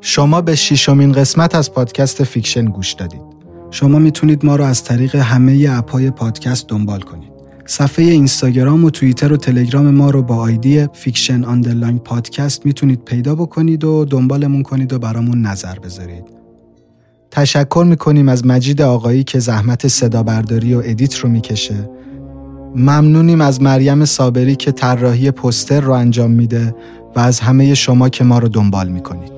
شما 0.00 0.40
به 0.40 0.54
ششمین 0.54 1.12
قسمت 1.12 1.54
از 1.54 1.72
پادکست 1.72 2.24
فیکشن 2.24 2.64
گوش 2.64 2.92
دادید. 2.92 3.22
شما 3.70 3.98
می‌تونید 3.98 4.44
ما 4.44 4.56
رو 4.56 4.64
از 4.64 4.84
طریق 4.84 5.14
همه 5.14 5.68
app 5.70 5.94
های 5.94 6.10
پادکست 6.10 6.68
دنبال 6.68 7.00
کنید. 7.00 7.32
صفحه 7.66 8.04
اینستاگرام 8.04 8.84
و 8.84 8.90
توییتر 8.90 9.32
و 9.32 9.36
تلگرام 9.36 9.90
ما 9.90 10.10
رو 10.10 10.22
با 10.22 10.36
ID 10.36 10.86
fiction 10.92 11.44
underline 11.44 11.98
podcast 11.98 12.66
می‌تونید 12.66 13.04
پیدا 13.04 13.34
بکنید 13.34 13.84
و 13.84 14.04
دنبالمون 14.04 14.62
کنید 14.62 14.92
و 14.92 14.98
برامون 14.98 15.46
نظر 15.46 15.78
بذارید. 15.78 16.24
تشکر 17.30 17.84
می‌کنیم 17.88 18.28
از 18.28 18.46
مجید 18.46 18.82
آقایی 18.82 19.24
که 19.24 19.38
زحمت 19.38 19.88
صدا 19.88 20.22
برداری 20.22 20.74
و 20.74 20.82
edit 20.84 21.14
رو 21.18 21.28
می‌کشه. 21.28 21.90
ممنونیم 22.76 23.40
از 23.40 23.62
مریم 23.62 24.04
صابری 24.04 24.56
که 24.56 24.72
طراحی 24.72 25.30
پوستر 25.30 25.80
رو 25.80 25.92
انجام 25.92 26.30
میده 26.30 26.74
و 27.16 27.20
از 27.20 27.40
همه 27.40 27.74
شما 27.74 28.08
که 28.08 28.24
ما 28.24 28.38
رو 28.38 28.48
دنبال 28.48 28.88
می‌کنید. 28.88 29.31